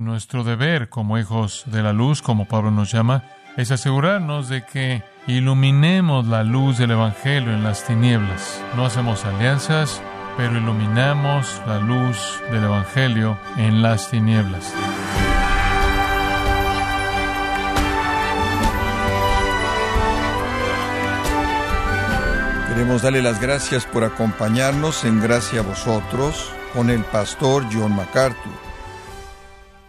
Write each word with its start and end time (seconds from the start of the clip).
Nuestro 0.00 0.44
deber 0.44 0.88
como 0.88 1.18
hijos 1.18 1.64
de 1.66 1.82
la 1.82 1.92
luz, 1.92 2.22
como 2.22 2.44
Pablo 2.44 2.70
nos 2.70 2.92
llama, 2.92 3.24
es 3.56 3.72
asegurarnos 3.72 4.48
de 4.48 4.64
que 4.64 5.02
iluminemos 5.26 6.28
la 6.28 6.44
luz 6.44 6.78
del 6.78 6.92
Evangelio 6.92 7.52
en 7.52 7.64
las 7.64 7.84
tinieblas. 7.84 8.62
No 8.76 8.86
hacemos 8.86 9.24
alianzas, 9.24 10.00
pero 10.36 10.56
iluminamos 10.56 11.60
la 11.66 11.80
luz 11.80 12.40
del 12.52 12.62
Evangelio 12.62 13.36
en 13.56 13.82
las 13.82 14.08
tinieblas. 14.08 14.72
Queremos 22.68 23.02
darle 23.02 23.20
las 23.20 23.40
gracias 23.40 23.84
por 23.84 24.04
acompañarnos 24.04 25.04
en 25.04 25.20
Gracia 25.20 25.58
a 25.58 25.64
vosotros 25.64 26.52
con 26.72 26.88
el 26.88 27.02
pastor 27.02 27.64
John 27.72 27.96
MacArthur. 27.96 28.67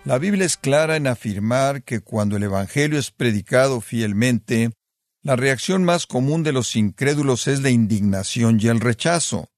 La 0.09 0.17
Biblia 0.17 0.47
es 0.47 0.57
clara 0.57 0.95
en 0.95 1.05
afirmar 1.05 1.83
que 1.83 1.99
cuando 1.99 2.35
el 2.35 2.41
Evangelio 2.41 2.97
es 2.97 3.11
predicado 3.11 3.79
fielmente, 3.79 4.71
la 5.21 5.35
reacción 5.35 5.83
más 5.83 6.07
común 6.07 6.41
de 6.41 6.51
los 6.51 6.75
incrédulos 6.75 7.47
es 7.47 7.61
la 7.61 7.69
indignación 7.69 8.57
y 8.59 8.69
el 8.69 8.79
rechazo. 8.79 9.51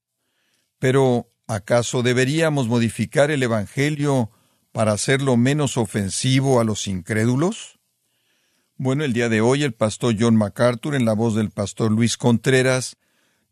Pero, 0.77 1.32
¿acaso 1.48 2.04
deberíamos 2.04 2.68
modificar 2.68 3.32
el 3.32 3.44
Evangelio 3.44 4.30
para 4.74 4.91
hacerlo 4.91 5.38
menos 5.38 5.77
ofensivo 5.77 6.60
a 6.60 6.66
los 6.66 6.86
incrédulos? 6.86 7.80
Bueno, 8.76 9.05
el 9.05 9.13
día 9.13 9.30
de 9.30 9.40
hoy 9.40 9.63
el 9.63 9.74
pastor 9.74 10.18
John 10.20 10.36
MacArthur, 10.36 10.96
en 10.96 11.05
la 11.05 11.13
voz 11.13 11.34
del 11.34 11.52
pastor 11.52 11.94
Luis 11.94 12.18
Contreras, 12.18 12.98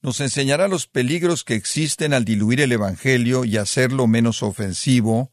nos 0.02 0.20
enseñará 0.20 0.68
los 0.68 0.86
peligros 0.86 1.46
que 1.46 1.56
existen 1.56 2.14
al 2.14 2.26
diluir 2.26 2.60
el 2.60 2.74
Evangelio 2.74 3.46
y 3.46 3.56
hacerlo 3.56 4.06
menos 4.06 4.44
ofensivo, 4.44 5.32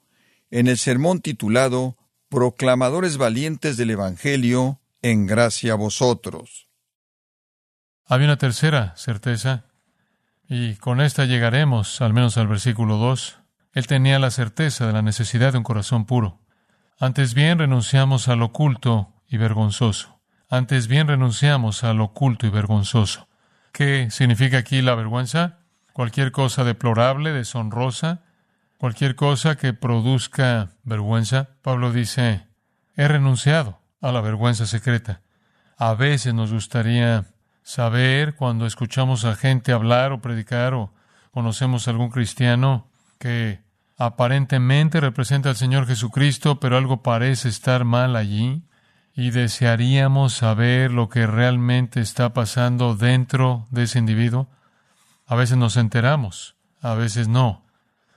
en 0.51 0.69
el 0.69 0.79
sermón 0.79 1.21
titulado 1.21 1.97
Proclamadores 2.29 3.19
valientes 3.19 3.77
del 3.77 3.91
Evangelio, 3.91 4.81
en 5.03 5.27
gracia 5.27 5.73
a 5.73 5.77
vosotros. 5.77 6.69
Había 8.05 8.27
una 8.27 8.39
tercera 8.39 8.95
certeza, 8.97 9.65
y 10.49 10.75
con 10.77 11.01
esta 11.01 11.25
llegaremos 11.25 12.01
al 12.01 12.13
menos 12.13 12.37
al 12.37 12.49
versículo 12.49 12.97
2. 12.97 13.39
Él 13.73 13.87
tenía 13.87 14.19
la 14.19 14.31
certeza 14.31 14.87
de 14.87 14.93
la 14.93 15.03
necesidad 15.03 15.53
de 15.53 15.59
un 15.59 15.65
corazón 15.65 16.07
puro. 16.07 16.41
Antes 16.99 17.35
bien 17.35 17.59
renunciamos 17.59 18.29
al 18.29 18.43
oculto 18.43 19.13
y 19.29 19.37
vergonzoso. 19.37 20.21
Antes 20.49 20.87
bien 20.87 21.09
renunciamos 21.09 21.85
al 21.85 22.01
oculto 22.01 22.47
y 22.47 22.51
vergonzoso. 22.51 23.29
¿Qué 23.73 24.11
significa 24.11 24.59
aquí 24.59 24.81
la 24.83 24.95
vergüenza? 24.95 25.59
Cualquier 25.93 26.33
cosa 26.33 26.65
deplorable, 26.65 27.33
deshonrosa, 27.33 28.23
cualquier 28.87 29.17
cosa 29.17 29.57
que 29.57 29.73
produzca 29.73 30.71
vergüenza. 30.85 31.49
Pablo 31.63 31.93
dice, 31.93 32.47
he 32.95 33.09
renunciado 33.09 33.81
a 34.01 34.13
la 34.13 34.21
vergüenza 34.21 34.65
secreta. 34.65 35.23
A 35.77 35.95
veces 35.95 36.33
nos 36.35 36.53
gustaría 36.53 37.25
saber 37.65 38.37
cuando 38.37 38.65
escuchamos 38.65 39.25
a 39.25 39.35
gente 39.35 39.73
hablar 39.73 40.13
o 40.13 40.21
predicar 40.21 40.73
o 40.75 40.93
conocemos 41.33 41.89
a 41.89 41.91
algún 41.91 42.11
cristiano 42.11 42.87
que 43.19 43.61
aparentemente 43.99 45.01
representa 45.01 45.49
al 45.49 45.57
Señor 45.57 45.89
Jesucristo, 45.89 46.61
pero 46.61 46.77
algo 46.77 47.03
parece 47.03 47.49
estar 47.49 47.85
mal 47.85 48.15
allí 48.15 48.63
y 49.17 49.33
desearíamos 49.33 50.33
saber 50.33 50.93
lo 50.93 51.09
que 51.09 51.27
realmente 51.27 51.99
está 51.99 52.33
pasando 52.33 52.95
dentro 52.95 53.67
de 53.73 53.83
ese 53.83 53.99
individuo. 53.99 54.47
A 55.27 55.35
veces 55.35 55.57
nos 55.57 55.77
enteramos, 55.77 56.55
a 56.81 56.95
veces 56.95 57.27
no. 57.27 57.66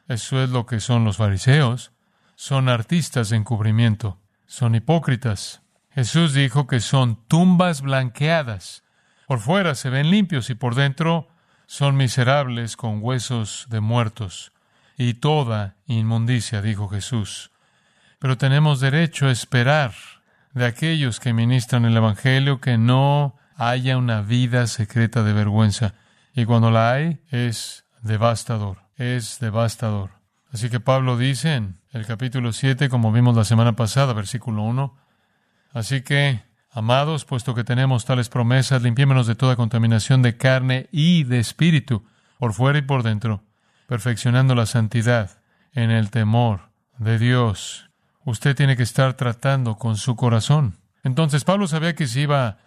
Eso 0.09 0.43
es 0.43 0.49
lo 0.49 0.65
que 0.65 0.79
son 0.79 1.05
los 1.05 1.17
fariseos. 1.17 1.91
Son 2.35 2.67
artistas 2.67 3.29
de 3.29 3.38
encubrimiento, 3.38 4.17
son 4.47 4.73
hipócritas. 4.73 5.61
Jesús 5.91 6.33
dijo 6.33 6.65
que 6.65 6.79
son 6.79 7.27
tumbas 7.27 7.81
blanqueadas. 7.81 8.83
Por 9.27 9.39
fuera 9.39 9.75
se 9.75 9.91
ven 9.91 10.09
limpios 10.09 10.49
y 10.49 10.55
por 10.55 10.73
dentro 10.73 11.27
son 11.67 11.95
miserables 11.95 12.75
con 12.75 13.03
huesos 13.03 13.67
de 13.69 13.81
muertos 13.81 14.52
y 14.98 15.14
toda 15.14 15.75
inmundicia, 15.86 16.64
dijo 16.64 16.89
Jesús. 16.89 17.52
Pero 18.17 18.37
tenemos 18.37 18.80
derecho 18.80 19.27
a 19.27 19.31
esperar 19.31 19.93
de 20.53 20.65
aquellos 20.65 21.19
que 21.19 21.33
ministran 21.33 21.86
el 21.86 21.95
Evangelio 21.95 22.59
que 22.59 22.80
no 22.80 23.37
haya 23.55 23.98
una 23.98 24.21
vida 24.21 24.65
secreta 24.65 25.21
de 25.21 25.33
vergüenza. 25.33 25.93
Y 26.33 26.45
cuando 26.45 26.71
la 26.71 26.93
hay, 26.93 27.21
es 27.30 27.86
devastador 28.02 28.89
es 28.99 29.39
devastador. 29.39 30.11
Así 30.52 30.70
que 30.70 30.80
Pablo 30.80 31.17
dice 31.17 31.55
en 31.55 31.80
el 31.92 32.05
capítulo 32.05 32.52
7, 32.52 32.89
como 32.89 33.11
vimos 33.11 33.36
la 33.36 33.45
semana 33.45 33.76
pasada, 33.76 34.14
versículo 34.14 34.61
1, 34.64 34.95
así 35.73 36.02
que, 36.02 36.43
amados, 36.71 37.26
puesto 37.26 37.55
que 37.55 37.64
tenemos 37.64 38.05
tales 38.05 38.30
promesas, 38.30 38.82
limpiémonos 38.82 39.26
de 39.26 39.36
toda 39.36 39.55
contaminación 39.55 40.21
de 40.21 40.37
carne 40.37 40.89
y 40.92 41.23
de 41.23 41.39
espíritu, 41.39 42.04
por 42.37 42.54
fuera 42.54 42.80
y 42.80 42.83
por 42.83 43.04
dentro, 43.04 43.43
perfeccionando 43.87 44.54
la 44.54 44.65
santidad 44.65 45.39
en 45.73 45.92
el 45.92 46.10
temor 46.10 46.70
de 46.98 47.17
Dios. 47.17 47.89
Usted 48.26 48.55
tiene 48.55 48.76
que 48.76 48.83
estar 48.83 49.14
tratando 49.14 49.76
con 49.77 49.95
su 49.95 50.16
corazón. 50.16 50.77
Entonces 51.04 51.45
Pablo 51.45 51.67
sabía 51.67 51.95
que 51.95 52.08
se 52.08 52.21
iba 52.21 52.58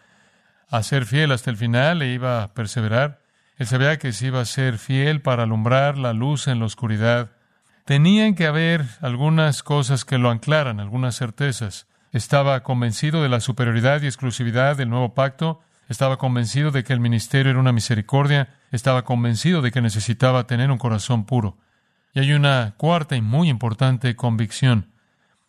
a 0.71 0.83
ser 0.83 1.05
fiel 1.05 1.33
hasta 1.33 1.51
el 1.51 1.57
final 1.57 2.01
e 2.01 2.13
iba 2.13 2.43
a 2.43 2.55
perseverar. 2.55 3.22
Él 3.57 3.67
sabía 3.67 3.99
que 3.99 4.13
se 4.13 4.27
iba 4.27 4.41
a 4.41 4.45
ser 4.45 4.79
fiel 4.79 5.21
para 5.21 5.45
alumbrar 5.45 5.99
la 5.99 6.13
luz 6.13 6.49
en 6.49 6.59
la 6.59 6.67
oscuridad. 6.67 7.33
Tenían 7.85 8.35
que 8.35 8.47
haber 8.47 8.85
algunas 9.01 9.63
cosas 9.63 10.05
que 10.05 10.19
lo 10.19 10.31
anclaran, 10.31 10.81
algunas 10.81 11.17
certezas. 11.17 11.87
Estaba 12.13 12.63
convencido 12.63 13.23
de 13.23 13.29
la 13.29 13.41
superioridad 13.41 14.03
y 14.03 14.07
exclusividad 14.07 14.77
del 14.77 14.91
nuevo 14.91 15.15
pacto. 15.15 15.61
Estaba 15.89 16.17
convencido 16.17 16.71
de 16.71 16.85
que 16.85 16.93
el 16.93 17.01
ministerio 17.01 17.51
era 17.51 17.61
una 17.61 17.73
misericordia. 17.73 18.49
Estaba 18.71 19.05
convencido 19.05 19.63
de 19.63 19.73
que 19.73 19.81
necesitaba 19.81 20.47
tener 20.47 20.71
un 20.71 20.79
corazón 20.79 21.27
puro. 21.27 21.59
Y 22.15 22.21
hay 22.21 22.33
una 22.33 22.75
cuarta 22.77 23.17
y 23.17 23.21
muy 23.21 23.49
importante 23.49 24.15
convicción. 24.17 24.93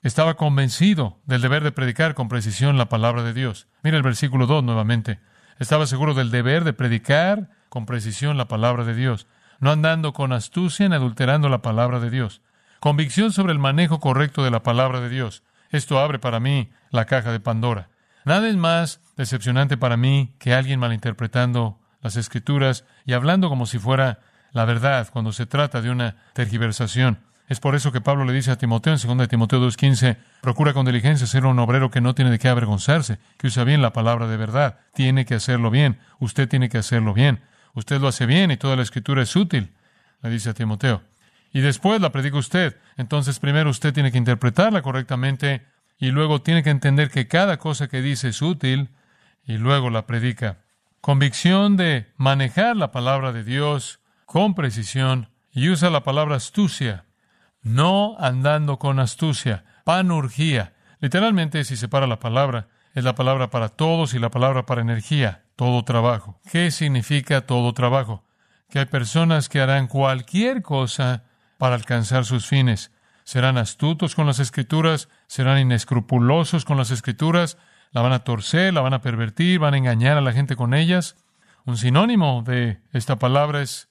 Estaba 0.01 0.35
convencido 0.35 1.19
del 1.25 1.41
deber 1.41 1.63
de 1.63 1.71
predicar 1.71 2.13
con 2.13 2.27
precisión 2.27 2.77
la 2.77 2.89
palabra 2.89 3.23
de 3.23 3.33
Dios. 3.33 3.67
Mira 3.83 3.95
el 3.95 4.03
versículo 4.03 4.47
2 4.47 4.63
nuevamente. 4.63 5.19
Estaba 5.59 5.85
seguro 5.85 6.13
del 6.13 6.31
deber 6.31 6.63
de 6.63 6.73
predicar 6.73 7.49
con 7.73 7.87
precisión 7.87 8.37
la 8.37 8.47
palabra 8.47 8.83
de 8.83 8.93
Dios, 8.93 9.25
no 9.59 9.71
andando 9.71 10.13
con 10.13 10.31
astucia 10.31 10.85
en 10.85 10.93
adulterando 10.93 11.49
la 11.49 11.63
palabra 11.63 11.99
de 11.99 12.11
Dios. 12.11 12.43
Convicción 12.79 13.31
sobre 13.31 13.51
el 13.51 13.57
manejo 13.57 13.99
correcto 13.99 14.43
de 14.43 14.51
la 14.51 14.61
palabra 14.61 14.99
de 14.99 15.09
Dios. 15.09 15.41
Esto 15.71 15.97
abre 15.97 16.19
para 16.19 16.39
mí 16.39 16.69
la 16.91 17.05
caja 17.05 17.31
de 17.31 17.39
Pandora. 17.39 17.89
Nada 18.25 18.47
es 18.47 18.57
más 18.57 19.01
decepcionante 19.17 19.75
para 19.75 19.97
mí 19.97 20.35
que 20.37 20.53
alguien 20.53 20.79
malinterpretando 20.79 21.79
las 22.03 22.15
escrituras 22.15 22.85
y 23.05 23.13
hablando 23.13 23.49
como 23.49 23.65
si 23.65 23.79
fuera 23.79 24.19
la 24.51 24.65
verdad 24.65 25.09
cuando 25.11 25.31
se 25.31 25.47
trata 25.47 25.81
de 25.81 25.89
una 25.89 26.17
tergiversación. 26.33 27.21
Es 27.47 27.59
por 27.59 27.73
eso 27.73 27.91
que 27.91 28.01
Pablo 28.01 28.23
le 28.23 28.33
dice 28.33 28.51
a 28.51 28.57
Timoteo 28.59 28.93
en 28.93 29.17
2 29.17 29.27
Timoteo 29.27 29.59
2.15, 29.67 30.17
procura 30.41 30.73
con 30.73 30.85
diligencia 30.85 31.25
ser 31.25 31.47
un 31.47 31.57
obrero 31.57 31.89
que 31.89 32.01
no 32.01 32.13
tiene 32.13 32.29
de 32.29 32.37
qué 32.37 32.49
avergonzarse, 32.49 33.17
que 33.39 33.47
usa 33.47 33.63
bien 33.63 33.81
la 33.81 33.93
palabra 33.93 34.27
de 34.27 34.37
verdad. 34.37 34.77
Tiene 34.93 35.25
que 35.25 35.33
hacerlo 35.33 35.71
bien. 35.71 35.97
Usted 36.19 36.47
tiene 36.47 36.69
que 36.69 36.77
hacerlo 36.77 37.15
bien. 37.15 37.41
Usted 37.73 37.99
lo 37.99 38.07
hace 38.07 38.25
bien 38.25 38.51
y 38.51 38.57
toda 38.57 38.75
la 38.75 38.83
escritura 38.83 39.23
es 39.23 39.35
útil, 39.35 39.73
le 40.21 40.29
dice 40.29 40.51
a 40.51 40.53
Timoteo. 40.53 41.01
Y 41.51 41.61
después 41.61 42.01
la 42.01 42.11
predica 42.11 42.37
usted. 42.37 42.77
Entonces 42.97 43.39
primero 43.39 43.69
usted 43.69 43.93
tiene 43.93 44.11
que 44.11 44.17
interpretarla 44.17 44.81
correctamente 44.81 45.65
y 45.97 46.11
luego 46.11 46.41
tiene 46.41 46.63
que 46.63 46.69
entender 46.69 47.09
que 47.09 47.27
cada 47.27 47.57
cosa 47.57 47.87
que 47.87 48.01
dice 48.01 48.29
es 48.29 48.41
útil 48.41 48.89
y 49.45 49.57
luego 49.57 49.89
la 49.89 50.05
predica. 50.05 50.59
Convicción 51.01 51.75
de 51.75 52.11
manejar 52.15 52.75
la 52.75 52.91
palabra 52.91 53.33
de 53.33 53.43
Dios 53.43 53.99
con 54.25 54.55
precisión 54.55 55.29
y 55.51 55.69
usa 55.69 55.89
la 55.89 56.03
palabra 56.03 56.37
astucia, 56.37 57.05
no 57.61 58.15
andando 58.19 58.79
con 58.79 58.99
astucia, 58.99 59.65
panurgía. 59.83 60.73
Literalmente, 60.99 61.63
si 61.65 61.75
separa 61.75 62.07
la 62.07 62.19
palabra, 62.19 62.67
es 62.93 63.03
la 63.03 63.15
palabra 63.15 63.49
para 63.49 63.69
todos 63.69 64.13
y 64.13 64.19
la 64.19 64.31
palabra 64.31 64.65
para 64.65 64.81
energía 64.81 65.42
todo 65.55 65.83
trabajo. 65.83 66.39
¿Qué 66.51 66.71
significa 66.71 67.41
todo 67.41 67.73
trabajo? 67.73 68.23
Que 68.69 68.79
hay 68.79 68.85
personas 68.85 69.49
que 69.49 69.61
harán 69.61 69.87
cualquier 69.87 70.61
cosa 70.61 71.23
para 71.57 71.75
alcanzar 71.75 72.25
sus 72.25 72.47
fines. 72.47 72.91
Serán 73.23 73.57
astutos 73.57 74.15
con 74.15 74.25
las 74.25 74.39
escrituras, 74.39 75.09
serán 75.27 75.59
inescrupulosos 75.59 76.65
con 76.65 76.77
las 76.77 76.91
escrituras, 76.91 77.57
la 77.91 78.01
van 78.01 78.11
a 78.11 78.23
torcer, 78.23 78.73
la 78.73 78.81
van 78.81 78.93
a 78.93 79.01
pervertir, 79.01 79.59
van 79.59 79.75
a 79.75 79.77
engañar 79.77 80.17
a 80.17 80.21
la 80.21 80.33
gente 80.33 80.55
con 80.55 80.73
ellas. 80.73 81.15
Un 81.65 81.77
sinónimo 81.77 82.43
de 82.45 82.81
esta 82.91 83.19
palabra 83.19 83.61
es 83.61 83.87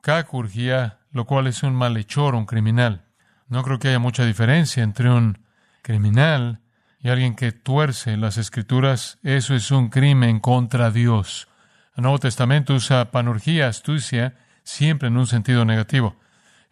cacurgia, 0.00 0.98
lo 1.12 1.26
cual 1.26 1.46
es 1.46 1.62
un 1.62 1.74
malhechor, 1.74 2.34
un 2.34 2.46
criminal. 2.46 3.04
No 3.48 3.62
creo 3.62 3.78
que 3.78 3.88
haya 3.88 3.98
mucha 3.98 4.24
diferencia 4.24 4.82
entre 4.82 5.10
un 5.10 5.44
criminal 5.82 6.60
y 7.06 7.08
alguien 7.08 7.36
que 7.36 7.52
tuerce 7.52 8.16
las 8.16 8.36
escrituras, 8.36 9.20
eso 9.22 9.54
es 9.54 9.70
un 9.70 9.90
crimen 9.90 10.40
contra 10.40 10.90
Dios. 10.90 11.46
El 11.94 12.02
Nuevo 12.02 12.18
Testamento 12.18 12.74
usa 12.74 13.12
panurgía, 13.12 13.68
astucia, 13.68 14.34
siempre 14.64 15.06
en 15.06 15.16
un 15.16 15.28
sentido 15.28 15.64
negativo. 15.64 16.16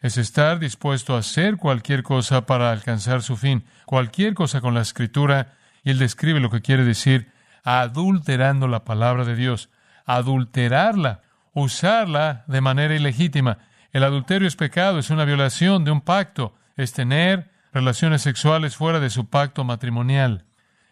es 0.01 0.19
estar 0.19 0.59
dispuesto 0.59 1.15
a 1.15 1.21
hacer 1.21 1.57
cualquier 1.57 2.03
cosa 2.03 2.47
para 2.47 2.73
alcanzar 2.73 3.23
su 3.23 3.37
fin, 3.37 3.65
cualquier 3.87 4.35
cosa 4.35 4.61
con 4.61 4.75
la 4.75 4.81
escritura, 4.81 5.53
y 5.85 5.91
él 5.91 6.01
describe 6.01 6.41
lo 6.41 6.51
que 6.51 6.63
quiere 6.63 6.85
decir 6.85 7.31
adulterando 7.63 8.67
la 8.67 8.85
palabra 8.85 9.25
de 9.25 9.37
Dios, 9.37 9.71
adulterarla, 10.05 11.23
usarla 11.53 12.43
de 12.49 12.61
manera 12.61 12.97
ilegítima. 12.97 13.59
El 13.93 14.03
adulterio 14.03 14.49
es 14.49 14.57
pecado, 14.57 14.99
es 14.99 15.11
una 15.11 15.25
violación 15.25 15.85
de 15.85 15.93
un 15.93 16.01
pacto, 16.01 16.57
es 16.77 16.93
tener 16.93 17.54
relaciones 17.75 18.23
sexuales 18.23 18.77
fuera 18.77 19.01
de 19.01 19.11
su 19.11 19.29
pacto 19.29 19.65
matrimonial. 19.65 20.45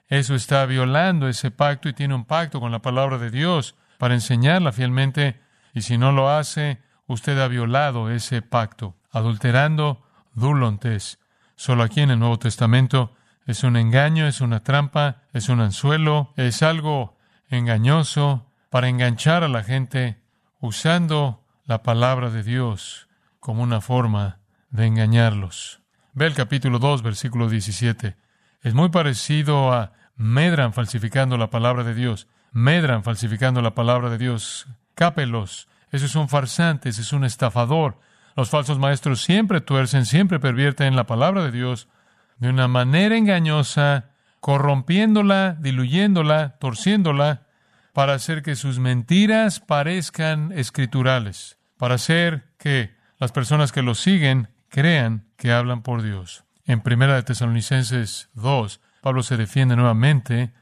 Eso 0.08 0.34
está 0.34 0.66
violando 0.66 1.28
ese 1.28 1.52
pacto 1.52 1.88
y 1.88 1.94
tiene 1.94 2.14
un 2.14 2.24
pacto 2.24 2.60
con 2.60 2.72
la 2.72 2.82
palabra 2.82 3.18
de 3.18 3.30
Dios 3.30 3.76
para 3.98 4.14
enseñarla 4.14 4.72
fielmente, 4.72 5.40
y 5.72 5.82
si 5.82 5.96
no 5.96 6.10
lo 6.10 6.28
hace, 6.28 6.82
usted 7.06 7.38
ha 7.38 7.46
violado 7.46 8.10
ese 8.10 8.42
pacto 8.42 8.96
adulterando 9.12 10.02
dulontes. 10.34 11.20
Solo 11.54 11.84
aquí 11.84 12.00
en 12.00 12.10
el 12.10 12.18
Nuevo 12.18 12.38
Testamento 12.40 13.14
es 13.46 13.62
un 13.62 13.76
engaño, 13.76 14.26
es 14.26 14.40
una 14.40 14.64
trampa, 14.64 15.22
es 15.32 15.48
un 15.48 15.60
anzuelo, 15.60 16.32
es 16.36 16.62
algo 16.64 17.16
engañoso 17.48 18.50
para 18.70 18.88
enganchar 18.88 19.44
a 19.44 19.48
la 19.48 19.62
gente 19.62 20.20
usando 20.60 21.44
la 21.64 21.84
palabra 21.84 22.30
de 22.30 22.42
Dios 22.42 23.08
como 23.38 23.62
una 23.62 23.80
forma 23.80 24.38
de 24.70 24.86
engañarlos. 24.86 25.81
Ve 26.14 26.26
el 26.26 26.34
capítulo 26.34 26.78
2, 26.78 27.02
versículo 27.02 27.48
17. 27.48 28.16
Es 28.60 28.74
muy 28.74 28.90
parecido 28.90 29.72
a 29.72 29.92
Medran 30.14 30.74
falsificando 30.74 31.38
la 31.38 31.48
palabra 31.48 31.84
de 31.84 31.94
Dios. 31.94 32.28
Medran 32.52 33.02
falsificando 33.02 33.62
la 33.62 33.74
palabra 33.74 34.10
de 34.10 34.18
Dios. 34.18 34.66
Cápelos. 34.94 35.68
Eso 35.90 36.04
es 36.04 36.14
un 36.14 36.28
farsante, 36.28 36.90
ese 36.90 37.00
es 37.00 37.14
un 37.14 37.24
estafador. 37.24 37.98
Los 38.36 38.50
falsos 38.50 38.78
maestros 38.78 39.22
siempre 39.22 39.62
tuercen, 39.62 40.04
siempre 40.04 40.38
pervierten 40.38 40.96
la 40.96 41.06
palabra 41.06 41.44
de 41.44 41.50
Dios 41.50 41.88
de 42.36 42.50
una 42.50 42.68
manera 42.68 43.16
engañosa, 43.16 44.10
corrompiéndola, 44.40 45.56
diluyéndola, 45.60 46.58
torciéndola, 46.58 47.46
para 47.94 48.12
hacer 48.12 48.42
que 48.42 48.54
sus 48.54 48.78
mentiras 48.78 49.60
parezcan 49.60 50.52
escriturales, 50.52 51.56
para 51.78 51.94
hacer 51.94 52.52
que 52.58 52.94
las 53.18 53.32
personas 53.32 53.72
que 53.72 53.80
los 53.80 53.98
siguen 53.98 54.51
crean 54.72 55.28
que 55.36 55.52
hablan 55.52 55.82
por 55.82 56.02
Dios. 56.02 56.42
En 56.64 56.80
Primera 56.80 57.14
de 57.14 57.22
Tesalonicenses 57.22 58.30
2, 58.34 58.80
Pablo 59.00 59.22
se 59.22 59.36
defiende 59.36 59.76
nuevamente 59.76 60.52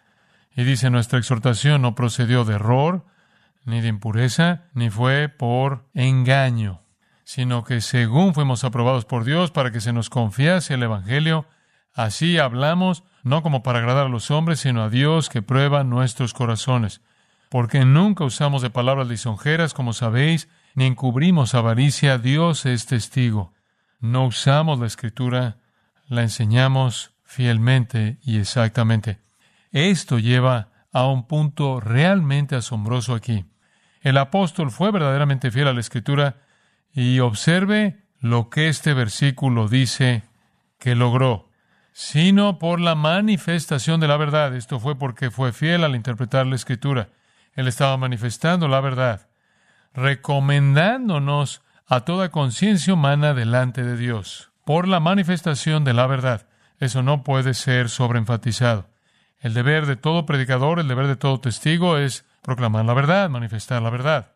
y 0.55 0.65
dice, 0.65 0.91
nuestra 0.91 1.19
exhortación 1.19 1.81
no 1.81 1.95
procedió 1.95 2.45
de 2.45 2.57
error, 2.57 3.07
ni 3.65 3.81
de 3.81 3.89
impureza, 3.89 4.65
ni 4.75 4.91
fue 4.91 5.31
por 5.31 5.89
engaño 5.95 6.83
sino 7.31 7.63
que 7.63 7.81
según 7.81 8.35
fuimos 8.35 8.65
aprobados 8.65 9.05
por 9.05 9.23
Dios 9.23 9.53
para 9.53 9.71
que 9.71 9.81
se 9.81 9.93
nos 9.93 10.11
confiase 10.11 10.75
el 10.75 10.83
Evangelio, 10.83 11.47
así 11.95 12.39
hablamos, 12.39 13.05
no 13.23 13.45
como 13.45 13.63
para 13.63 13.79
agradar 13.79 14.07
a 14.07 14.09
los 14.09 14.33
hombres, 14.33 14.59
sino 14.59 14.83
a 14.83 14.91
Dios 14.91 15.29
que 15.29 15.41
prueba 15.41 15.85
nuestros 15.85 16.35
corazones. 16.35 17.03
Porque 17.49 17.85
nunca 17.85 18.25
usamos 18.25 18.63
de 18.63 18.71
palabras 18.71 19.07
lisonjeras, 19.07 19.75
como 19.75 19.93
sabéis, 19.93 20.49
ni 20.75 20.87
encubrimos 20.87 21.55
avaricia, 21.55 22.19
Dios 22.19 22.67
es 22.67 22.87
testigo. 22.87 23.53
No 24.01 24.27
usamos 24.27 24.81
la 24.81 24.87
escritura, 24.87 25.59
la 26.09 26.23
enseñamos 26.23 27.13
fielmente 27.23 28.19
y 28.23 28.39
exactamente. 28.39 29.21
Esto 29.71 30.19
lleva 30.19 30.69
a 30.93 31.07
un 31.07 31.27
punto 31.27 31.81
realmente 31.81 32.57
asombroso 32.57 33.15
aquí. 33.15 33.45
El 34.01 34.17
apóstol 34.17 34.71
fue 34.71 34.91
verdaderamente 34.91 35.51
fiel 35.51 35.69
a 35.69 35.73
la 35.73 35.81
escritura 35.81 36.37
y 36.93 37.21
observe 37.21 38.03
lo 38.19 38.51
que 38.51 38.69
este 38.69 38.95
versículo 38.95 39.69
dice 39.69 40.23
que 40.79 40.95
logró, 40.95 41.51
sino 41.93 42.59
por 42.59 42.81
la 42.81 42.95
manifestación 42.95 44.01
de 44.01 44.09
la 44.09 44.17
verdad. 44.17 44.57
Esto 44.57 44.81
fue 44.81 44.99
porque 44.99 45.31
fue 45.31 45.53
fiel 45.53 45.85
al 45.85 45.95
interpretar 45.95 46.47
la 46.47 46.57
escritura. 46.57 47.11
Él 47.55 47.69
estaba 47.69 47.97
manifestando 47.97 48.67
la 48.69 48.81
verdad, 48.81 49.29
recomendándonos 49.93 51.63
a 51.91 52.05
toda 52.05 52.31
conciencia 52.31 52.95
humana 52.95 53.35
delante 53.35 53.83
de 53.83 53.97
Dios, 53.97 54.53
por 54.65 54.87
la 54.87 55.01
manifestación 55.01 55.83
de 55.83 55.93
la 55.93 56.07
verdad. 56.07 56.47
Eso 56.79 57.03
no 57.03 57.25
puede 57.25 57.53
ser 57.53 57.89
sobreenfatizado. 57.89 58.89
El 59.41 59.55
deber 59.55 59.87
de 59.87 59.97
todo 59.97 60.25
predicador, 60.25 60.79
el 60.79 60.87
deber 60.87 61.09
de 61.09 61.17
todo 61.17 61.41
testigo 61.41 61.99
es 61.99 62.25
proclamar 62.43 62.85
la 62.85 62.95
verdad, 62.95 63.29
manifestar 63.29 63.83
la 63.83 63.91
verdad. 63.91 64.35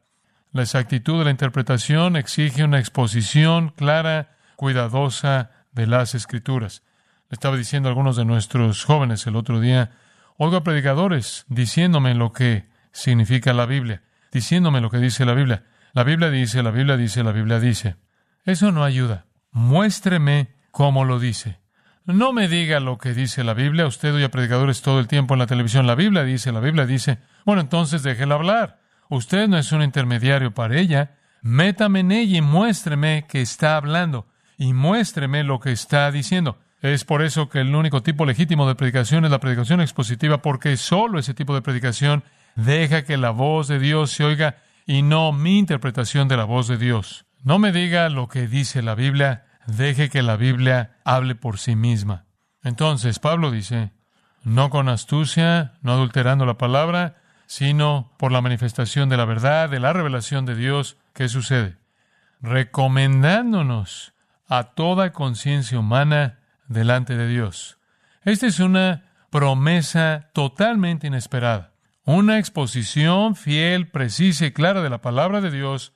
La 0.51 0.63
exactitud 0.63 1.21
de 1.21 1.27
la 1.27 1.31
interpretación 1.31 2.17
exige 2.17 2.65
una 2.65 2.81
exposición 2.81 3.69
clara, 3.69 4.35
cuidadosa 4.57 5.53
de 5.71 5.87
las 5.87 6.17
escrituras. 6.17 6.83
Le 7.31 7.37
estaba 7.37 7.57
diciendo 7.57 7.89
a 7.89 7.91
algunos 7.91 8.17
de 8.17 8.25
nuestros 8.25 8.85
jóvenes 8.85 9.29
el 9.29 9.37
otro 9.37 9.61
día, 9.61 9.93
oigo 10.39 10.57
a 10.57 10.65
predicadores 10.65 11.45
diciéndome 11.47 12.15
lo 12.15 12.33
que 12.33 12.67
significa 12.91 13.53
la 13.53 13.67
Biblia, 13.67 14.03
diciéndome 14.33 14.81
lo 14.81 14.91
que 14.91 14.99
dice 14.99 15.25
la 15.25 15.35
Biblia. 15.35 15.63
La 15.95 16.03
Biblia 16.03 16.29
dice, 16.29 16.65
la 16.65 16.73
Biblia 16.73 16.97
dice, 16.97 17.23
la 17.23 17.31
Biblia 17.31 17.61
dice. 17.61 17.95
Eso 18.45 18.73
no 18.73 18.83
ayuda. 18.83 19.27
Muéstreme 19.53 20.57
cómo 20.73 21.05
lo 21.05 21.21
dice. 21.21 21.61
No 22.05 22.33
me 22.33 22.49
diga 22.49 22.81
lo 22.81 22.99
que 22.99 23.15
dice 23.15 23.45
la 23.45 23.55
Biblia. 23.55 23.87
Usted 23.87 24.13
oye 24.13 24.25
a 24.25 24.31
predicadores 24.31 24.83
todo 24.83 24.99
el 24.99 25.07
tiempo 25.07 25.35
en 25.35 25.39
la 25.39 25.47
televisión. 25.47 25.87
La 25.87 25.95
Biblia 25.95 26.25
dice, 26.25 26.51
la 26.51 26.59
Biblia 26.59 26.85
dice. 26.85 27.19
Bueno, 27.47 27.61
entonces 27.61 28.03
déjela 28.03 28.35
hablar. 28.35 28.81
Usted 29.09 29.47
no 29.47 29.57
es 29.57 29.71
un 29.71 29.83
intermediario 29.83 30.53
para 30.53 30.77
ella. 30.77 31.17
Métame 31.43 32.01
en 32.01 32.11
ella 32.11 32.39
y 32.39 32.43
muéstreme 32.43 33.27
que 33.29 33.41
está 33.41 33.77
hablando 33.77 34.27
y 34.59 34.73
muéstreme 34.73 35.45
lo 35.45 35.61
que 35.61 35.71
está 35.71 36.11
diciendo. 36.11 36.59
Es 36.83 37.05
por 37.05 37.23
eso 37.23 37.49
que 37.49 37.61
el 37.61 37.73
único 37.73 38.03
tipo 38.03 38.27
legítimo 38.27 38.67
de 38.67 38.75
predicación 38.75 39.25
es 39.25 39.31
la 39.31 39.39
predicación 39.39 39.81
expositiva, 39.81 40.43
porque 40.43 40.77
solo 40.77 41.21
ese 41.21 41.35
tipo 41.35 41.55
de 41.55 41.63
predicación 41.63 42.25
deja 42.57 43.05
que 43.05 43.17
la 43.17 43.31
voz 43.31 43.69
de 43.69 43.79
Dios 43.79 44.11
se 44.11 44.25
oiga 44.25 44.57
y 44.87 45.03
no 45.03 45.33
mi 45.33 45.59
interpretación 45.59 46.29
de 46.29 46.37
la 46.37 46.45
voz 46.45 46.69
de 46.69 46.77
Dios. 46.77 47.27
No 47.43 47.59
me 47.59 47.73
diga 47.73 48.09
lo 48.09 48.29
que 48.29 48.47
dice 48.47 48.83
la 48.83 48.95
Biblia, 48.95 49.47
deje 49.67 50.09
que 50.09 50.23
la 50.23 50.37
Biblia 50.37 50.97
hable 51.05 51.35
por 51.35 51.59
sí 51.59 51.77
misma. 51.77 52.27
Entonces 52.63 53.19
Pablo 53.19 53.51
dice, 53.51 53.93
no 54.43 54.71
con 54.71 54.89
astucia, 54.89 55.75
no 55.83 55.93
adulterando 55.93 56.47
la 56.47 56.59
palabra, 56.59 57.17
sino 57.47 58.13
por 58.19 58.33
la 58.33 58.41
manifestación 58.41 59.09
de 59.09 59.17
la 59.17 59.25
verdad, 59.25 59.69
de 59.69 59.81
la 59.81 59.93
revelación 59.93 60.47
de 60.47 60.55
Dios. 60.55 60.97
¿Qué 61.13 61.29
sucede? 61.29 61.77
Recomendándonos 62.41 64.15
a 64.49 64.75
toda 64.75 65.13
conciencia 65.13 65.79
humana 65.79 66.41
delante 66.69 67.17
de 67.17 67.29
Dios. 67.29 67.79
Esta 68.23 68.47
es 68.47 68.61
una 68.61 69.05
promesa 69.31 70.31
totalmente 70.33 71.07
inesperada. 71.07 71.74
Una 72.05 72.39
exposición 72.39 73.35
fiel, 73.35 73.89
precisa 73.89 74.45
y 74.47 74.53
clara 74.53 74.83
de 74.83 74.91
la 74.91 75.01
palabra 75.01 75.41
de 75.41 75.51
Dios 75.51 75.95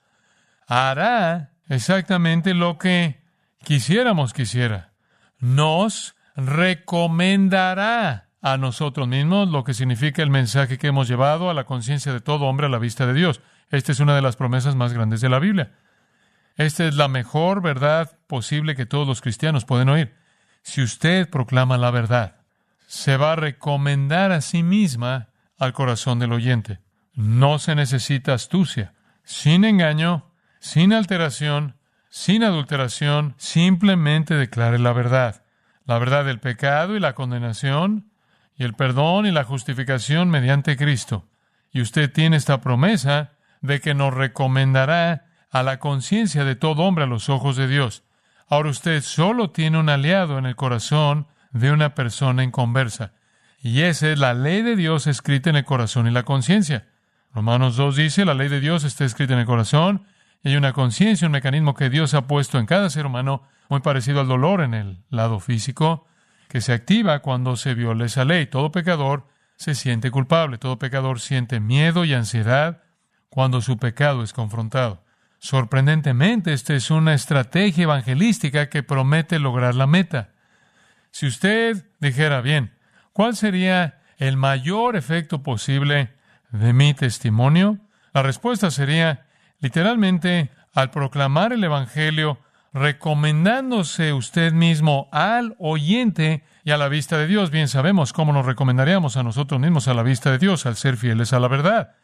hará 0.66 1.52
exactamente 1.68 2.54
lo 2.54 2.78
que 2.78 3.22
quisiéramos 3.62 4.32
que 4.32 4.42
hiciera. 4.42 4.92
Nos 5.38 6.16
recomendará 6.34 8.28
a 8.40 8.56
nosotros 8.56 9.08
mismos, 9.08 9.48
lo 9.48 9.64
que 9.64 9.74
significa 9.74 10.22
el 10.22 10.30
mensaje 10.30 10.78
que 10.78 10.86
hemos 10.86 11.08
llevado 11.08 11.50
a 11.50 11.54
la 11.54 11.64
conciencia 11.64 12.12
de 12.12 12.20
todo 12.20 12.46
hombre 12.46 12.66
a 12.66 12.70
la 12.70 12.78
vista 12.78 13.06
de 13.06 13.14
Dios. 13.14 13.40
Esta 13.70 13.92
es 13.92 14.00
una 14.00 14.14
de 14.14 14.22
las 14.22 14.36
promesas 14.36 14.76
más 14.76 14.92
grandes 14.94 15.20
de 15.20 15.28
la 15.28 15.38
Biblia. 15.38 15.72
Esta 16.56 16.86
es 16.86 16.94
la 16.94 17.08
mejor 17.08 17.60
verdad 17.60 18.18
posible 18.26 18.74
que 18.74 18.86
todos 18.86 19.06
los 19.06 19.20
cristianos 19.20 19.64
pueden 19.64 19.88
oír. 19.88 20.14
Si 20.62 20.82
usted 20.82 21.28
proclama 21.28 21.76
la 21.76 21.90
verdad, 21.90 22.36
se 22.86 23.16
va 23.16 23.32
a 23.32 23.36
recomendar 23.36 24.32
a 24.32 24.40
sí 24.40 24.62
misma 24.62 25.27
al 25.58 25.72
corazón 25.72 26.18
del 26.18 26.32
oyente. 26.32 26.80
No 27.14 27.58
se 27.58 27.74
necesita 27.74 28.34
astucia, 28.34 28.94
sin 29.24 29.64
engaño, 29.64 30.30
sin 30.60 30.92
alteración, 30.92 31.76
sin 32.10 32.42
adulteración, 32.44 33.34
simplemente 33.38 34.34
declare 34.34 34.78
la 34.78 34.92
verdad. 34.92 35.44
La 35.84 35.98
verdad 35.98 36.24
del 36.24 36.40
pecado 36.40 36.96
y 36.96 37.00
la 37.00 37.14
condenación, 37.14 38.10
y 38.56 38.64
el 38.64 38.74
perdón 38.74 39.26
y 39.26 39.30
la 39.30 39.44
justificación 39.44 40.30
mediante 40.30 40.76
Cristo. 40.76 41.28
Y 41.70 41.80
usted 41.80 42.12
tiene 42.12 42.36
esta 42.36 42.60
promesa 42.60 43.32
de 43.60 43.80
que 43.80 43.94
nos 43.94 44.12
recomendará 44.14 45.26
a 45.50 45.62
la 45.62 45.78
conciencia 45.78 46.44
de 46.44 46.56
todo 46.56 46.82
hombre 46.82 47.04
a 47.04 47.08
los 47.08 47.28
ojos 47.28 47.56
de 47.56 47.68
Dios. 47.68 48.04
Ahora 48.48 48.70
usted 48.70 49.02
solo 49.02 49.50
tiene 49.50 49.78
un 49.78 49.88
aliado 49.88 50.38
en 50.38 50.46
el 50.46 50.56
corazón 50.56 51.28
de 51.52 51.70
una 51.70 51.94
persona 51.94 52.42
inconversa. 52.42 53.12
Y 53.60 53.82
esa 53.82 54.10
es 54.10 54.18
la 54.18 54.34
ley 54.34 54.62
de 54.62 54.76
Dios 54.76 55.06
escrita 55.06 55.50
en 55.50 55.56
el 55.56 55.64
corazón 55.64 56.06
y 56.06 56.10
la 56.10 56.22
conciencia. 56.22 56.88
Romanos 57.34 57.76
2 57.76 57.96
dice, 57.96 58.24
la 58.24 58.34
ley 58.34 58.48
de 58.48 58.60
Dios 58.60 58.84
está 58.84 59.04
escrita 59.04 59.34
en 59.34 59.40
el 59.40 59.46
corazón 59.46 60.04
y 60.42 60.50
hay 60.50 60.56
una 60.56 60.72
conciencia, 60.72 61.26
un 61.26 61.32
mecanismo 61.32 61.74
que 61.74 61.90
Dios 61.90 62.14
ha 62.14 62.26
puesto 62.26 62.58
en 62.58 62.66
cada 62.66 62.88
ser 62.90 63.06
humano, 63.06 63.42
muy 63.68 63.80
parecido 63.80 64.20
al 64.20 64.28
dolor 64.28 64.60
en 64.60 64.74
el 64.74 65.04
lado 65.10 65.40
físico, 65.40 66.06
que 66.48 66.60
se 66.60 66.72
activa 66.72 67.18
cuando 67.20 67.56
se 67.56 67.74
viola 67.74 68.06
esa 68.06 68.24
ley. 68.24 68.46
Todo 68.46 68.72
pecador 68.72 69.26
se 69.56 69.74
siente 69.74 70.10
culpable, 70.10 70.58
todo 70.58 70.78
pecador 70.78 71.20
siente 71.20 71.60
miedo 71.60 72.04
y 72.04 72.14
ansiedad 72.14 72.82
cuando 73.28 73.60
su 73.60 73.76
pecado 73.76 74.22
es 74.22 74.32
confrontado. 74.32 75.04
Sorprendentemente, 75.40 76.52
esta 76.52 76.74
es 76.74 76.90
una 76.90 77.14
estrategia 77.14 77.84
evangelística 77.84 78.68
que 78.68 78.82
promete 78.82 79.38
lograr 79.38 79.74
la 79.74 79.86
meta. 79.86 80.30
Si 81.10 81.26
usted 81.26 81.84
dijera, 82.00 82.40
bien, 82.40 82.77
¿cuál 83.18 83.34
sería 83.34 83.98
el 84.18 84.36
mayor 84.36 84.94
efecto 84.94 85.42
posible 85.42 86.14
de 86.52 86.72
mi 86.72 86.94
testimonio? 86.94 87.78
La 88.14 88.22
respuesta 88.22 88.70
sería, 88.70 89.26
literalmente, 89.58 90.52
al 90.72 90.92
proclamar 90.92 91.52
el 91.52 91.64
Evangelio, 91.64 92.38
recomendándose 92.72 94.12
usted 94.12 94.52
mismo 94.52 95.08
al 95.10 95.56
oyente 95.58 96.44
y 96.62 96.70
a 96.70 96.76
la 96.76 96.88
vista 96.88 97.18
de 97.18 97.26
Dios. 97.26 97.50
Bien 97.50 97.66
sabemos 97.66 98.12
cómo 98.12 98.32
nos 98.32 98.46
recomendaríamos 98.46 99.16
a 99.16 99.24
nosotros 99.24 99.60
mismos 99.60 99.88
a 99.88 99.94
la 99.94 100.04
vista 100.04 100.30
de 100.30 100.38
Dios, 100.38 100.64
al 100.64 100.76
ser 100.76 100.96
fieles 100.96 101.32
a 101.32 101.40
la 101.40 101.48
verdad. 101.48 101.96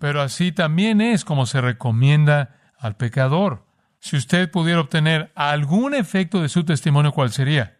Pero 0.00 0.20
así 0.20 0.50
también 0.50 1.00
es 1.00 1.24
como 1.24 1.46
se 1.46 1.60
recomienda 1.60 2.56
al 2.76 2.96
pecador. 2.96 3.64
Si 4.00 4.16
usted 4.16 4.50
pudiera 4.50 4.80
obtener 4.80 5.30
algún 5.36 5.94
efecto 5.94 6.42
de 6.42 6.48
su 6.48 6.64
testimonio, 6.64 7.12
¿cuál 7.12 7.30
sería? 7.30 7.76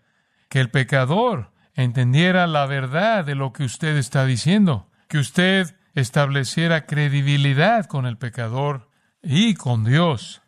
Que 0.49 0.61
el 0.61 0.71
pecador 0.71 1.51
entendiera 1.77 2.47
la 2.47 2.67
verdad 2.67 3.25
de 3.25 3.35
lo 3.35 3.53
que 3.53 3.65
usted 3.65 3.97
está 3.97 4.25
diciendo, 4.25 4.91
que 5.09 5.19
usted 5.19 5.77
estableciera 5.95 6.87
credibilidad 6.87 7.87
con 7.87 8.07
el 8.07 8.17
pecador 8.17 8.91
y 9.23 9.55
con 9.55 9.85
Dios. 9.85 10.43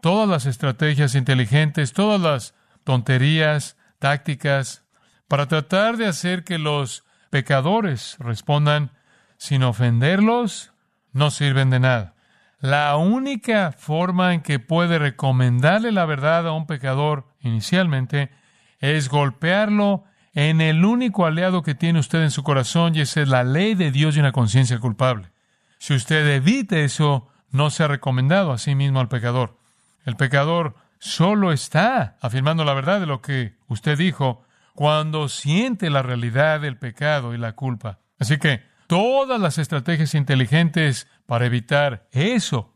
Todas 0.00 0.28
las 0.28 0.46
estrategias 0.46 1.14
inteligentes, 1.14 1.92
todas 1.92 2.20
las 2.20 2.54
tonterías, 2.84 3.76
tácticas, 3.98 4.84
para 5.28 5.46
tratar 5.46 5.96
de 5.96 6.06
hacer 6.06 6.44
que 6.44 6.58
los 6.58 7.04
pecadores 7.30 8.16
respondan 8.18 8.92
sin 9.36 9.62
ofenderlos, 9.62 10.72
no 11.12 11.30
sirven 11.30 11.70
de 11.70 11.80
nada. 11.80 12.14
La 12.60 12.96
única 12.96 13.72
forma 13.72 14.32
en 14.32 14.40
que 14.40 14.58
puede 14.58 14.98
recomendarle 14.98 15.92
la 15.92 16.06
verdad 16.06 16.46
a 16.46 16.52
un 16.52 16.66
pecador 16.66 17.26
inicialmente 17.40 18.30
es 18.78 19.08
golpearlo 19.08 20.04
en 20.36 20.60
el 20.60 20.84
único 20.84 21.24
aliado 21.24 21.62
que 21.62 21.74
tiene 21.74 21.98
usted 21.98 22.22
en 22.22 22.30
su 22.30 22.42
corazón 22.42 22.94
y 22.94 23.00
es 23.00 23.16
la 23.16 23.42
ley 23.42 23.74
de 23.74 23.90
Dios 23.90 24.16
y 24.16 24.20
una 24.20 24.32
conciencia 24.32 24.78
culpable. 24.78 25.30
Si 25.78 25.94
usted 25.94 26.28
evita 26.28 26.76
eso, 26.76 27.26
no 27.50 27.70
se 27.70 27.82
ha 27.82 27.88
recomendado 27.88 28.52
a 28.52 28.58
sí 28.58 28.74
mismo 28.74 29.00
al 29.00 29.08
pecador. 29.08 29.58
El 30.04 30.16
pecador 30.16 30.76
solo 30.98 31.52
está 31.52 32.18
afirmando 32.20 32.66
la 32.66 32.74
verdad 32.74 33.00
de 33.00 33.06
lo 33.06 33.22
que 33.22 33.56
usted 33.66 33.96
dijo 33.96 34.44
cuando 34.74 35.30
siente 35.30 35.88
la 35.88 36.02
realidad 36.02 36.60
del 36.60 36.76
pecado 36.76 37.32
y 37.32 37.38
la 37.38 37.52
culpa. 37.52 38.00
Así 38.18 38.36
que 38.36 38.62
todas 38.88 39.40
las 39.40 39.56
estrategias 39.56 40.14
inteligentes 40.14 41.08
para 41.24 41.46
evitar 41.46 42.08
eso 42.12 42.74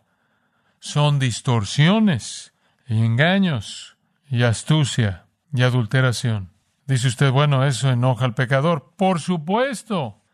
son 0.78 1.18
distorsiones 1.18 2.54
y 2.88 3.04
engaños 3.04 3.98
y 4.30 4.44
astucia 4.44 5.26
y 5.52 5.60
adulteración. 5.62 6.49
Dice 6.90 7.06
usted, 7.06 7.30
bueno, 7.30 7.64
eso 7.64 7.88
enoja 7.88 8.24
al 8.24 8.34
pecador. 8.34 8.94
Por 8.96 9.20
supuesto. 9.20 10.24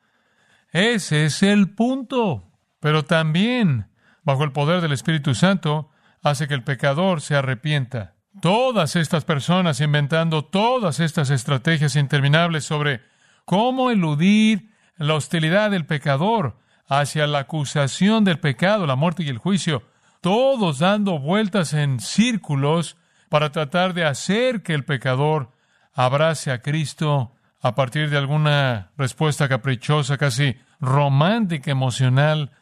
Ese 0.73 1.27
es 1.27 1.43
el 1.43 1.75
punto. 1.75 2.51
Pero 2.81 3.05
también, 3.05 3.91
bajo 4.23 4.43
el 4.43 4.53
poder 4.53 4.81
del 4.81 4.93
Espíritu 4.93 5.35
Santo, 5.35 5.91
hace 6.23 6.49
que 6.49 6.55
el 6.55 6.65
pecador 6.65 7.21
se 7.21 7.37
arrepienta. 7.37 8.15
Todas 8.41 8.97
estas 8.97 9.27
personas 9.27 9.83
inventando 9.83 10.47
todas 10.47 10.99
estas 10.99 11.29
estrategias 11.29 11.95
interminables 11.95 12.65
sobre 12.65 13.03
cómo 13.45 13.91
eludir 13.91 14.71
la 14.97 15.13
hostilidad 15.13 15.71
del 15.71 15.85
pecador 15.85 16.57
hacia 16.89 17.27
la 17.27 17.41
acusación 17.41 18.25
del 18.25 18.39
pecado, 18.39 18.87
la 18.87 18.97
muerte 18.97 19.25
y 19.25 19.29
el 19.29 19.37
juicio, 19.37 19.83
todos 20.23 20.79
dando 20.79 21.19
vueltas 21.19 21.75
en 21.75 22.01
círculos 22.01 22.97
para 23.29 23.53
tratar 23.53 23.93
de 23.93 24.07
hacer 24.07 24.63
que 24.63 24.73
el 24.73 24.87
pecador 24.87 25.55
abrace 25.97 26.53
a 26.53 26.61
Cristo 26.61 27.33
a 27.61 27.75
partir 27.75 28.11
de 28.11 28.19
alguna 28.19 28.93
respuesta 28.97 29.49
caprichosa, 29.49 30.19
casi 30.19 30.57
romántica, 30.79 31.71
emocional, 31.71 32.53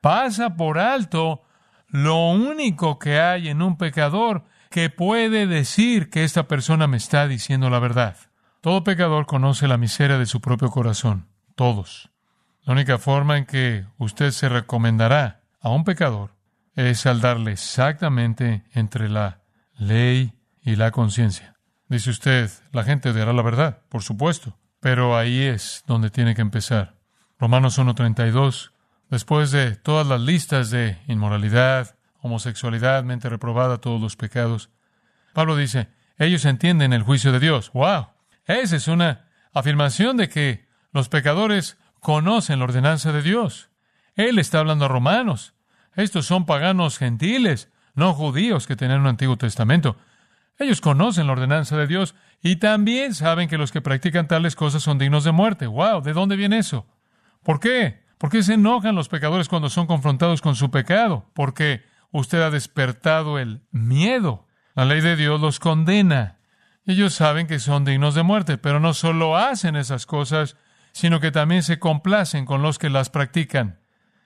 pasa 0.00 0.56
por 0.56 0.78
alto 0.78 1.42
lo 1.88 2.30
único 2.30 2.98
que 2.98 3.20
hay 3.20 3.48
en 3.48 3.60
un 3.60 3.76
pecador 3.76 4.44
que 4.70 4.88
puede 4.88 5.46
decir 5.46 6.10
que 6.10 6.24
esta 6.24 6.46
persona 6.46 6.86
me 6.86 6.96
está 6.96 7.26
diciendo 7.26 7.68
la 7.70 7.80
verdad. 7.80 8.16
Todo 8.60 8.84
pecador 8.84 9.26
conoce 9.26 9.68
la 9.68 9.76
miseria 9.76 10.16
de 10.16 10.26
su 10.26 10.40
propio 10.40 10.70
corazón. 10.70 11.28
Todos. 11.56 12.10
La 12.62 12.72
única 12.72 12.98
forma 12.98 13.36
en 13.36 13.46
que 13.46 13.84
usted 13.98 14.30
se 14.30 14.48
recomendará 14.48 15.42
a 15.60 15.70
un 15.70 15.84
pecador 15.84 16.36
es 16.74 17.06
al 17.06 17.20
darle 17.20 17.52
exactamente 17.52 18.64
entre 18.72 19.08
la 19.08 19.40
ley 19.76 20.34
y 20.62 20.76
la 20.76 20.90
conciencia. 20.90 21.55
Dice 21.88 22.10
usted, 22.10 22.50
la 22.72 22.84
gente 22.84 23.10
odiará 23.10 23.32
la 23.32 23.42
verdad, 23.42 23.82
por 23.88 24.02
supuesto, 24.02 24.58
pero 24.80 25.16
ahí 25.16 25.42
es 25.42 25.84
donde 25.86 26.10
tiene 26.10 26.34
que 26.34 26.42
empezar. 26.42 26.96
Romanos 27.38 27.78
1.32 27.78 28.72
Después 29.08 29.52
de 29.52 29.76
todas 29.76 30.06
las 30.06 30.20
listas 30.20 30.70
de 30.70 30.98
inmoralidad, 31.06 31.96
homosexualidad, 32.20 33.04
mente 33.04 33.28
reprobada, 33.28 33.78
todos 33.78 34.00
los 34.00 34.16
pecados, 34.16 34.70
Pablo 35.32 35.54
dice, 35.54 35.88
ellos 36.18 36.44
entienden 36.44 36.92
el 36.92 37.04
juicio 37.04 37.30
de 37.30 37.38
Dios. 37.38 37.70
¡Wow! 37.72 38.08
Esa 38.46 38.76
es 38.76 38.88
una 38.88 39.26
afirmación 39.52 40.16
de 40.16 40.28
que 40.28 40.66
los 40.92 41.08
pecadores 41.08 41.76
conocen 42.00 42.58
la 42.58 42.64
ordenanza 42.64 43.12
de 43.12 43.22
Dios. 43.22 43.70
Él 44.14 44.38
está 44.38 44.58
hablando 44.58 44.86
a 44.86 44.88
romanos. 44.88 45.54
Estos 45.94 46.26
son 46.26 46.46
paganos 46.46 46.98
gentiles, 46.98 47.70
no 47.94 48.12
judíos 48.12 48.66
que 48.66 48.76
tenían 48.76 49.00
un 49.00 49.06
Antiguo 49.06 49.36
Testamento. 49.36 49.96
Ellos 50.58 50.80
conocen 50.80 51.26
la 51.26 51.34
ordenanza 51.34 51.76
de 51.76 51.86
Dios 51.86 52.14
y 52.42 52.56
también 52.56 53.14
saben 53.14 53.48
que 53.48 53.58
los 53.58 53.72
que 53.72 53.82
practican 53.82 54.28
tales 54.28 54.56
cosas 54.56 54.82
son 54.82 54.98
dignos 54.98 55.24
de 55.24 55.32
muerte. 55.32 55.66
¡Wow! 55.66 56.02
¿De 56.02 56.12
dónde 56.12 56.36
viene 56.36 56.58
eso? 56.58 56.86
¿Por 57.42 57.60
qué? 57.60 58.04
¿Por 58.18 58.30
qué 58.30 58.42
se 58.42 58.54
enojan 58.54 58.94
los 58.94 59.08
pecadores 59.08 59.48
cuando 59.48 59.68
son 59.68 59.86
confrontados 59.86 60.40
con 60.40 60.56
su 60.56 60.70
pecado? 60.70 61.30
Porque 61.34 61.84
usted 62.10 62.40
ha 62.40 62.50
despertado 62.50 63.38
el 63.38 63.60
miedo. 63.70 64.46
La 64.74 64.86
ley 64.86 65.00
de 65.02 65.16
Dios 65.16 65.40
los 65.40 65.60
condena. 65.60 66.38
Ellos 66.86 67.14
saben 67.14 67.46
que 67.46 67.58
son 67.58 67.84
dignos 67.84 68.14
de 68.14 68.22
muerte, 68.22 68.58
pero 68.58 68.80
no 68.80 68.94
solo 68.94 69.36
hacen 69.36 69.76
esas 69.76 70.06
cosas, 70.06 70.56
sino 70.92 71.20
que 71.20 71.32
también 71.32 71.62
se 71.62 71.78
complacen 71.78 72.46
con 72.46 72.62
los 72.62 72.78
que 72.78 72.88
las 72.88 73.10
practican. 73.10 73.80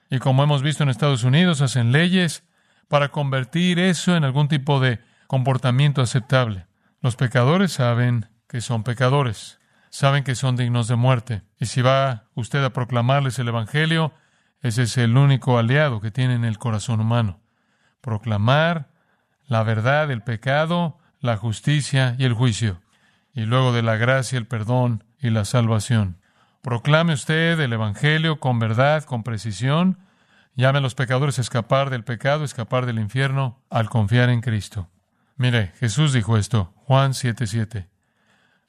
Y 0.09 0.19
como 0.19 0.43
hemos 0.43 0.61
visto 0.61 0.83
en 0.83 0.89
Estados 0.89 1.23
Unidos, 1.23 1.61
hacen 1.61 1.91
leyes 1.91 2.43
para 2.87 3.09
convertir 3.09 3.79
eso 3.79 4.15
en 4.15 4.23
algún 4.23 4.47
tipo 4.47 4.79
de 4.79 4.99
comportamiento 5.31 6.01
aceptable. 6.01 6.65
Los 6.99 7.15
pecadores 7.15 7.71
saben 7.71 8.27
que 8.49 8.59
son 8.59 8.83
pecadores 8.83 9.61
saben 9.89 10.25
que 10.25 10.35
son 10.35 10.57
dignos 10.57 10.89
de 10.89 10.97
muerte. 10.97 11.41
Y 11.57 11.67
si 11.67 11.81
va 11.81 12.25
usted 12.33 12.61
a 12.65 12.73
proclamarles 12.73 13.39
el 13.39 13.47
Evangelio, 13.47 14.11
ese 14.61 14.83
es 14.83 14.97
el 14.97 15.15
único 15.15 15.57
aliado 15.57 16.01
que 16.01 16.11
tiene 16.11 16.33
en 16.33 16.43
el 16.43 16.57
corazón 16.57 16.99
humano. 16.99 17.39
Proclamar 18.01 18.89
la 19.47 19.63
verdad, 19.63 20.11
el 20.11 20.21
pecado, 20.21 20.97
la 21.21 21.37
justicia 21.37 22.13
y 22.19 22.25
el 22.25 22.33
juicio. 22.33 22.81
Y 23.33 23.45
luego 23.45 23.71
de 23.71 23.83
la 23.83 23.95
gracia, 23.95 24.37
el 24.37 24.47
perdón 24.47 25.05
y 25.17 25.29
la 25.29 25.45
salvación. 25.45 26.17
Proclame 26.61 27.13
usted 27.13 27.57
el 27.57 27.71
Evangelio 27.71 28.41
con 28.41 28.59
verdad, 28.59 29.05
con 29.05 29.23
precisión. 29.23 29.97
Llame 30.55 30.79
a 30.79 30.81
los 30.81 30.93
pecadores 30.93 31.37
a 31.37 31.41
escapar 31.41 31.89
del 31.89 32.03
pecado, 32.03 32.43
escapar 32.43 32.85
del 32.85 32.99
infierno, 32.99 33.61
al 33.69 33.89
confiar 33.89 34.29
en 34.29 34.41
Cristo. 34.41 34.89
Mire, 35.37 35.71
Jesús 35.79 36.13
dijo 36.13 36.37
esto, 36.37 36.73
Juan 36.75 37.13
7:7. 37.13 37.87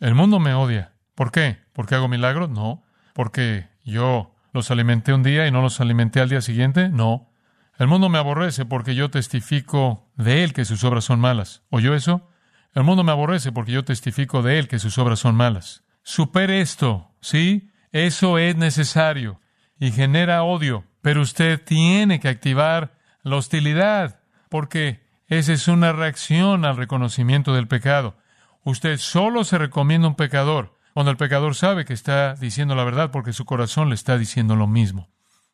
El 0.01 0.15
mundo 0.15 0.41
me 0.41 0.55
odia 0.55 0.93
¿Por 1.15 1.31
qué? 1.31 1.59
¿Porque 1.73 1.95
hago 1.95 2.09
milagros? 2.09 2.51
No. 2.51 2.83
¿Porque 3.15 3.69
yo 3.85 4.35
los 4.53 4.71
alimenté 4.71 5.13
un 5.13 5.23
día 5.23 5.47
y 5.47 5.51
no 5.51 5.63
los 5.63 5.81
alimenté 5.81 6.21
al 6.21 6.29
día 6.29 6.41
siguiente? 6.41 6.89
No. 6.89 7.31
El 7.79 7.87
mundo 7.87 8.09
me 8.09 8.19
aborrece 8.19 8.65
porque 8.65 8.95
yo 8.95 9.11
testifico 9.11 10.11
de 10.17 10.45
él 10.45 10.53
que 10.53 10.65
sus 10.65 10.85
obras 10.85 11.05
son 11.05 11.21
malas. 11.21 11.63
¿Oyó 11.71 11.95
eso? 11.95 12.29
El 12.75 12.85
mundo 12.85 13.05
me 13.05 13.13
aborrece 13.13 13.53
porque 13.53 13.73
yo 13.73 13.85
testifico 13.85 14.43
de 14.43 14.59
él 14.59 14.69
que 14.69 14.79
sus 14.79 14.97
obras 14.99 15.19
son 15.19 15.35
malas. 15.35 15.85
Supere 16.03 16.61
esto, 16.61 17.11
¿sí? 17.21 17.71
Eso 17.93 18.39
es 18.39 18.57
necesario 18.57 19.41
y 19.79 19.91
genera 19.93 20.43
odio, 20.43 20.85
pero 21.03 21.21
usted 21.21 21.63
tiene 21.63 22.21
que 22.21 22.29
activar 22.29 22.95
la 23.23 23.37
hostilidad 23.37 24.21
porque 24.49 25.03
esa 25.39 25.55
es 25.55 25.67
una 25.67 25.93
reacción 25.93 26.67
al 26.67 26.77
reconocimiento 26.77 27.55
del 27.55 27.67
pecado. 27.67 28.19
Usted 28.65 28.99
solo 28.99 29.45
se 29.45 29.57
recomienda 29.57 30.09
un 30.09 30.15
pecador 30.15 30.77
cuando 30.93 31.11
el 31.11 31.17
pecador 31.17 31.55
sabe 31.55 31.87
que 31.87 31.95
está 31.95 32.35
diciendo 32.35 32.75
la 32.75 32.85
verdad 32.85 33.11
porque 33.11 33.33
su 33.33 33.47
corazón 33.47 33.89
le 33.89 33.95
está 33.95 34.19
diciendo 34.19 34.57
lo 34.57 34.67
mismo. 34.67 35.09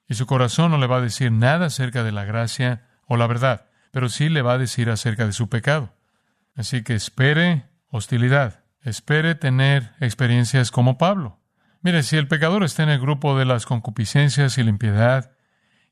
Y 0.09 0.15
su 0.15 0.27
corazón 0.27 0.73
no 0.73 0.79
le 0.79 0.89
va 0.89 0.97
a 0.97 1.01
decir 1.01 1.31
nada 1.31 1.67
acerca 1.67 2.03
de 2.03 2.11
la 2.11 2.25
gracia 2.25 2.89
o 3.07 3.17
la 3.17 3.29
verdad, 3.29 3.67
pero 3.93 4.09
sí 4.09 4.29
le 4.29 4.43
va 4.43 4.55
a 4.55 4.59
decir 4.59 4.91
acerca 4.91 5.27
de 5.27 5.33
su 5.33 5.49
pecado. 5.49 5.95
Así 6.57 6.83
que 6.83 6.95
espere 6.95 7.67
hostilidad, 7.89 8.65
espere 8.83 9.37
tener 9.37 9.93
experiencias 10.01 10.73
como 10.73 10.99
Pablo. 10.99 11.39
Mire, 11.83 12.03
si 12.03 12.17
el 12.17 12.27
pecador 12.27 12.65
está 12.65 12.83
en 12.83 12.89
el 12.89 13.01
grupo 13.01 13.39
de 13.39 13.45
las 13.45 13.65
concupiscencias 13.65 14.59
y 14.59 14.65
la 14.65 14.71
impiedad 14.71 15.31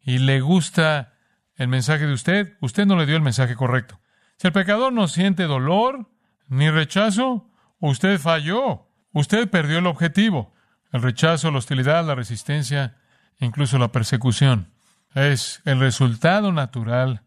y 0.02 0.18
le 0.18 0.40
gusta 0.40 1.12
el 1.56 1.68
mensaje 1.68 2.06
de 2.06 2.12
usted, 2.12 2.56
usted 2.60 2.86
no 2.86 2.96
le 2.96 3.06
dio 3.06 3.16
el 3.16 3.22
mensaje 3.22 3.56
correcto. 3.56 4.00
Si 4.36 4.46
el 4.46 4.52
pecador 4.52 4.92
no 4.92 5.08
siente 5.08 5.44
dolor 5.44 6.10
ni 6.48 6.70
rechazo, 6.70 7.50
usted 7.80 8.18
falló. 8.18 8.88
Usted 9.12 9.48
perdió 9.48 9.78
el 9.78 9.86
objetivo. 9.86 10.54
El 10.92 11.02
rechazo, 11.02 11.50
la 11.50 11.58
hostilidad, 11.58 12.04
la 12.06 12.14
resistencia, 12.14 12.96
incluso 13.38 13.78
la 13.78 13.92
persecución, 13.92 14.72
es 15.14 15.62
el 15.64 15.80
resultado 15.80 16.52
natural 16.52 17.22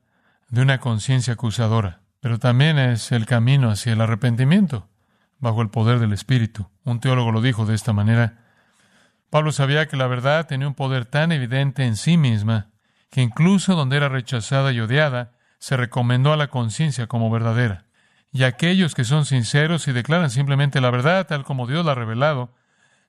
de 0.49 0.61
una 0.61 0.79
conciencia 0.79 1.33
acusadora, 1.33 2.01
pero 2.19 2.39
también 2.39 2.77
es 2.77 3.11
el 3.11 3.25
camino 3.25 3.69
hacia 3.69 3.93
el 3.93 4.01
arrepentimiento 4.01 4.87
bajo 5.39 5.61
el 5.61 5.69
poder 5.69 5.99
del 5.99 6.13
Espíritu. 6.13 6.69
Un 6.83 6.99
teólogo 6.99 7.31
lo 7.31 7.41
dijo 7.41 7.65
de 7.65 7.75
esta 7.75 7.93
manera. 7.93 8.45
Pablo 9.29 9.51
sabía 9.51 9.87
que 9.87 9.97
la 9.97 10.07
verdad 10.07 10.47
tenía 10.47 10.67
un 10.67 10.75
poder 10.75 11.05
tan 11.05 11.31
evidente 11.31 11.85
en 11.85 11.95
sí 11.95 12.17
misma 12.17 12.68
que 13.09 13.21
incluso 13.21 13.75
donde 13.75 13.97
era 13.97 14.09
rechazada 14.09 14.71
y 14.71 14.79
odiada, 14.79 15.31
se 15.57 15.77
recomendó 15.77 16.31
a 16.33 16.37
la 16.37 16.47
conciencia 16.47 17.07
como 17.07 17.29
verdadera. 17.29 17.85
Y 18.31 18.43
aquellos 18.43 18.93
que 18.93 19.03
son 19.03 19.25
sinceros 19.25 19.87
y 19.87 19.91
declaran 19.91 20.29
simplemente 20.29 20.81
la 20.81 20.91
verdad 20.91 21.27
tal 21.27 21.43
como 21.43 21.67
Dios 21.67 21.85
la 21.85 21.93
ha 21.93 21.95
revelado, 21.95 22.53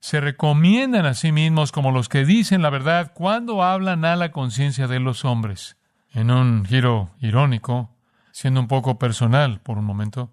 se 0.00 0.20
recomiendan 0.20 1.04
a 1.04 1.14
sí 1.14 1.30
mismos 1.30 1.72
como 1.72 1.92
los 1.92 2.08
que 2.08 2.24
dicen 2.24 2.62
la 2.62 2.70
verdad 2.70 3.12
cuando 3.14 3.62
hablan 3.62 4.04
a 4.04 4.16
la 4.16 4.32
conciencia 4.32 4.86
de 4.86 4.98
los 4.98 5.24
hombres. 5.24 5.76
En 6.12 6.30
un 6.30 6.64
giro 6.64 7.10
irónico, 7.20 7.94
siendo 8.32 8.60
un 8.60 8.66
poco 8.66 8.98
personal 8.98 9.60
por 9.60 9.78
un 9.78 9.84
momento, 9.84 10.32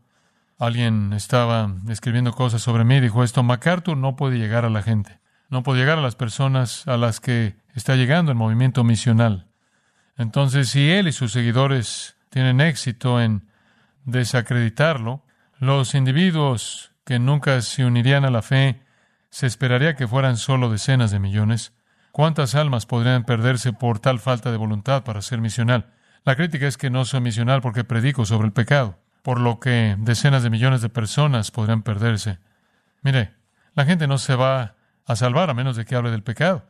alguien 0.58 1.12
estaba 1.14 1.76
escribiendo 1.90 2.32
cosas 2.34 2.62
sobre 2.62 2.86
mí 2.86 2.96
y 2.96 3.02
dijo 3.02 3.24
esto, 3.24 3.44
MacArthur 3.44 3.98
no 3.98 4.16
puede 4.16 4.40
llegar 4.40 4.66
a 4.66 4.70
la 4.70 4.82
gente, 4.82 5.20
no 5.50 5.64
puede 5.64 5.82
llegar 5.82 6.00
a 6.00 6.02
las 6.02 6.16
personas 6.16 6.88
a 6.88 6.98
las 6.98 7.20
que 7.20 7.58
está 7.76 7.96
llegando 7.96 8.32
el 8.32 8.38
movimiento 8.38 8.84
misional. 8.86 9.47
Entonces, 10.18 10.70
si 10.70 10.90
él 10.90 11.08
y 11.08 11.12
sus 11.12 11.32
seguidores 11.32 12.18
tienen 12.30 12.60
éxito 12.60 13.22
en 13.22 13.48
desacreditarlo, 14.06 15.24
los 15.60 15.96
individuos 15.96 16.92
que 17.04 17.20
nunca 17.20 17.62
se 17.62 17.86
unirían 17.86 18.26
a 18.26 18.32
la 18.32 18.42
fe 18.42 18.82
se 19.30 19.48
esperaría 19.48 19.96
que 19.96 20.08
fueran 20.08 20.38
solo 20.38 20.70
decenas 20.70 21.12
de 21.12 21.20
millones. 21.20 21.74
¿Cuántas 22.12 22.56
almas 22.56 22.86
podrían 22.86 23.26
perderse 23.26 23.74
por 23.74 24.00
tal 24.00 24.20
falta 24.20 24.52
de 24.52 24.58
voluntad 24.58 25.04
para 25.04 25.22
ser 25.22 25.40
misional? 25.40 25.94
La 26.24 26.36
crítica 26.36 26.68
es 26.68 26.78
que 26.78 26.90
no 26.90 27.06
soy 27.06 27.22
misional 27.22 27.62
porque 27.62 27.84
predico 27.84 28.26
sobre 28.26 28.48
el 28.48 28.54
pecado, 28.54 29.00
por 29.22 29.40
lo 29.40 29.60
que 29.60 29.96
decenas 30.00 30.44
de 30.44 30.50
millones 30.50 30.82
de 30.82 30.90
personas 30.90 31.52
podrían 31.52 31.84
perderse. 31.84 32.40
Mire, 33.02 33.34
la 33.76 33.86
gente 33.86 34.08
no 34.08 34.18
se 34.18 34.36
va 34.36 34.76
a 35.06 35.16
salvar 35.16 35.50
a 35.50 35.54
menos 35.54 35.76
de 35.76 35.86
que 35.86 35.96
hable 35.96 36.12
del 36.12 36.24
pecado. 36.24 36.66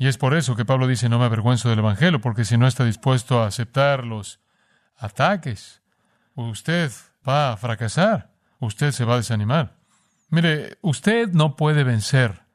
Y 0.00 0.06
es 0.06 0.16
por 0.16 0.32
eso 0.32 0.56
que 0.56 0.64
Pablo 0.64 0.86
dice, 0.86 1.10
no 1.10 1.18
me 1.18 1.26
avergüenzo 1.26 1.68
del 1.68 1.80
Evangelio, 1.80 2.22
porque 2.22 2.46
si 2.46 2.56
no 2.56 2.66
está 2.66 2.86
dispuesto 2.86 3.42
a 3.42 3.46
aceptar 3.46 4.06
los 4.06 4.40
ataques, 4.96 5.82
usted 6.34 6.90
va 7.28 7.52
a 7.52 7.56
fracasar, 7.58 8.30
usted 8.60 8.92
se 8.92 9.04
va 9.04 9.12
a 9.12 9.16
desanimar. 9.18 9.76
Mire, 10.30 10.78
usted 10.80 11.28
no 11.32 11.54
puede 11.54 11.84
vencer 11.84 12.46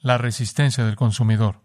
la 0.00 0.16
resistencia 0.16 0.86
del 0.86 0.96
consumidor. 0.96 1.60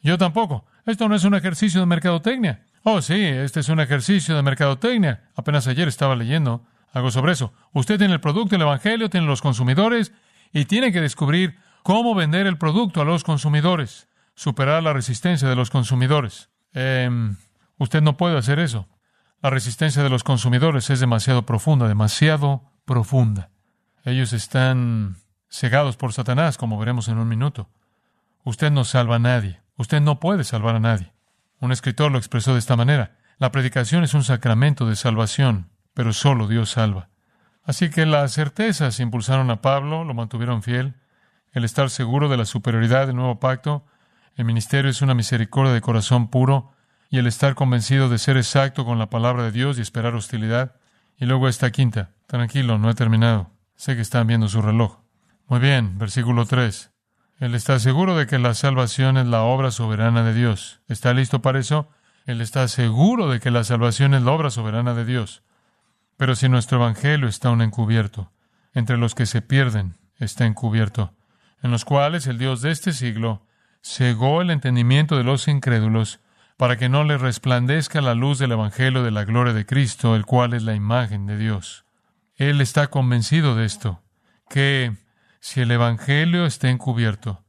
Yo 0.00 0.16
tampoco. 0.16 0.64
Esto 0.86 1.08
no 1.08 1.16
es 1.16 1.24
un 1.24 1.34
ejercicio 1.34 1.80
de 1.80 1.86
mercadotecnia. 1.86 2.64
Oh, 2.84 3.02
sí, 3.02 3.20
este 3.20 3.58
es 3.58 3.68
un 3.68 3.80
ejercicio 3.80 4.36
de 4.36 4.42
mercadotecnia. 4.42 5.24
Apenas 5.34 5.66
ayer 5.66 5.88
estaba 5.88 6.14
leyendo 6.14 6.64
algo 6.92 7.10
sobre 7.10 7.32
eso. 7.32 7.52
Usted 7.72 7.98
tiene 7.98 8.14
el 8.14 8.20
producto, 8.20 8.54
el 8.54 8.62
Evangelio, 8.62 9.10
tiene 9.10 9.26
los 9.26 9.42
consumidores 9.42 10.12
y 10.52 10.66
tiene 10.66 10.92
que 10.92 11.00
descubrir 11.00 11.58
cómo 11.82 12.14
vender 12.14 12.46
el 12.46 12.58
producto 12.58 13.00
a 13.00 13.04
los 13.04 13.24
consumidores, 13.24 14.06
superar 14.34 14.82
la 14.82 14.92
resistencia 14.92 15.48
de 15.48 15.56
los 15.56 15.70
consumidores. 15.70 16.50
Em, 16.72 17.36
usted 17.78 18.02
no 18.02 18.16
puede 18.16 18.36
hacer 18.38 18.58
eso. 18.58 18.88
La 19.40 19.50
resistencia 19.50 20.02
de 20.02 20.10
los 20.10 20.24
consumidores 20.24 20.90
es 20.90 21.00
demasiado 21.00 21.44
profunda, 21.44 21.88
demasiado 21.88 22.72
profunda. 22.84 23.50
Ellos 24.04 24.32
están 24.32 25.16
cegados 25.48 25.96
por 25.96 26.12
Satanás, 26.12 26.58
como 26.58 26.78
veremos 26.78 27.08
en 27.08 27.18
un 27.18 27.28
minuto. 27.28 27.68
Usted 28.42 28.70
no 28.70 28.84
salva 28.84 29.16
a 29.16 29.20
nadie. 29.20 29.60
Usted 29.76 30.00
no 30.00 30.20
puede 30.20 30.44
salvar 30.44 30.76
a 30.76 30.80
nadie. 30.80 31.12
Un 31.60 31.72
escritor 31.72 32.12
lo 32.12 32.18
expresó 32.18 32.52
de 32.52 32.58
esta 32.58 32.76
manera. 32.76 33.16
La 33.38 33.50
predicación 33.50 34.04
es 34.04 34.14
un 34.14 34.24
sacramento 34.24 34.86
de 34.86 34.96
salvación, 34.96 35.70
pero 35.94 36.12
solo 36.12 36.46
Dios 36.46 36.70
salva. 36.70 37.08
Así 37.64 37.90
que 37.90 38.04
las 38.04 38.32
certezas 38.32 39.00
impulsaron 39.00 39.50
a 39.50 39.62
Pablo, 39.62 40.04
lo 40.04 40.14
mantuvieron 40.14 40.62
fiel. 40.62 40.94
El 41.52 41.64
estar 41.64 41.88
seguro 41.88 42.28
de 42.28 42.36
la 42.36 42.44
superioridad 42.44 43.06
del 43.06 43.16
nuevo 43.16 43.40
pacto, 43.40 43.86
el 44.36 44.44
ministerio 44.44 44.90
es 44.90 45.02
una 45.02 45.14
misericordia 45.14 45.72
de 45.72 45.80
corazón 45.80 46.28
puro, 46.28 46.72
y 47.10 47.18
el 47.18 47.26
estar 47.26 47.54
convencido 47.54 48.08
de 48.08 48.18
ser 48.18 48.36
exacto 48.36 48.84
con 48.84 48.98
la 48.98 49.08
palabra 49.08 49.44
de 49.44 49.52
Dios 49.52 49.78
y 49.78 49.82
esperar 49.82 50.14
hostilidad. 50.14 50.74
Y 51.16 51.26
luego 51.26 51.46
esta 51.46 51.70
quinta. 51.70 52.10
Tranquilo, 52.26 52.76
no 52.76 52.90
he 52.90 52.94
terminado. 52.94 53.52
Sé 53.76 53.94
que 53.94 54.02
están 54.02 54.26
viendo 54.26 54.48
su 54.48 54.60
reloj. 54.60 54.98
Muy 55.46 55.60
bien, 55.60 55.96
versículo 55.98 56.44
3. 56.44 56.90
Él 57.38 57.54
está 57.54 57.78
seguro 57.78 58.16
de 58.16 58.26
que 58.26 58.38
la 58.38 58.54
salvación 58.54 59.16
es 59.16 59.26
la 59.26 59.42
obra 59.42 59.70
soberana 59.70 60.24
de 60.24 60.34
Dios. 60.34 60.80
¿Está 60.88 61.14
listo 61.14 61.40
para 61.40 61.60
eso? 61.60 61.88
Él 62.26 62.40
está 62.40 62.66
seguro 62.66 63.28
de 63.28 63.38
que 63.38 63.50
la 63.50 63.62
salvación 63.62 64.14
es 64.14 64.22
la 64.22 64.32
obra 64.32 64.50
soberana 64.50 64.94
de 64.94 65.04
Dios. 65.04 65.42
Pero 66.16 66.34
si 66.34 66.48
nuestro 66.48 66.78
Evangelio 66.78 67.28
está 67.28 67.48
aún 67.48 67.62
encubierto, 67.62 68.32
entre 68.72 68.96
los 68.96 69.14
que 69.14 69.26
se 69.26 69.42
pierden 69.42 69.96
está 70.18 70.46
encubierto, 70.46 71.12
en 71.62 71.70
los 71.70 71.84
cuales 71.84 72.26
el 72.26 72.38
Dios 72.38 72.62
de 72.62 72.70
este 72.70 72.92
siglo 72.92 73.43
cegó 73.84 74.40
el 74.40 74.50
entendimiento 74.50 75.18
de 75.18 75.24
los 75.24 75.46
incrédulos 75.46 76.20
para 76.56 76.78
que 76.78 76.88
no 76.88 77.04
les 77.04 77.20
resplandezca 77.20 78.00
la 78.00 78.14
luz 78.14 78.38
del 78.38 78.52
Evangelio 78.52 79.02
de 79.02 79.10
la 79.10 79.24
gloria 79.24 79.52
de 79.52 79.66
Cristo, 79.66 80.16
el 80.16 80.24
cual 80.24 80.54
es 80.54 80.62
la 80.62 80.74
imagen 80.74 81.26
de 81.26 81.36
Dios. 81.36 81.84
Él 82.36 82.60
está 82.62 82.86
convencido 82.86 83.54
de 83.54 83.66
esto, 83.66 84.02
que 84.48 84.96
si 85.38 85.60
el 85.60 85.70
Evangelio 85.70 86.46
está 86.46 86.70
encubierto, 86.70 87.44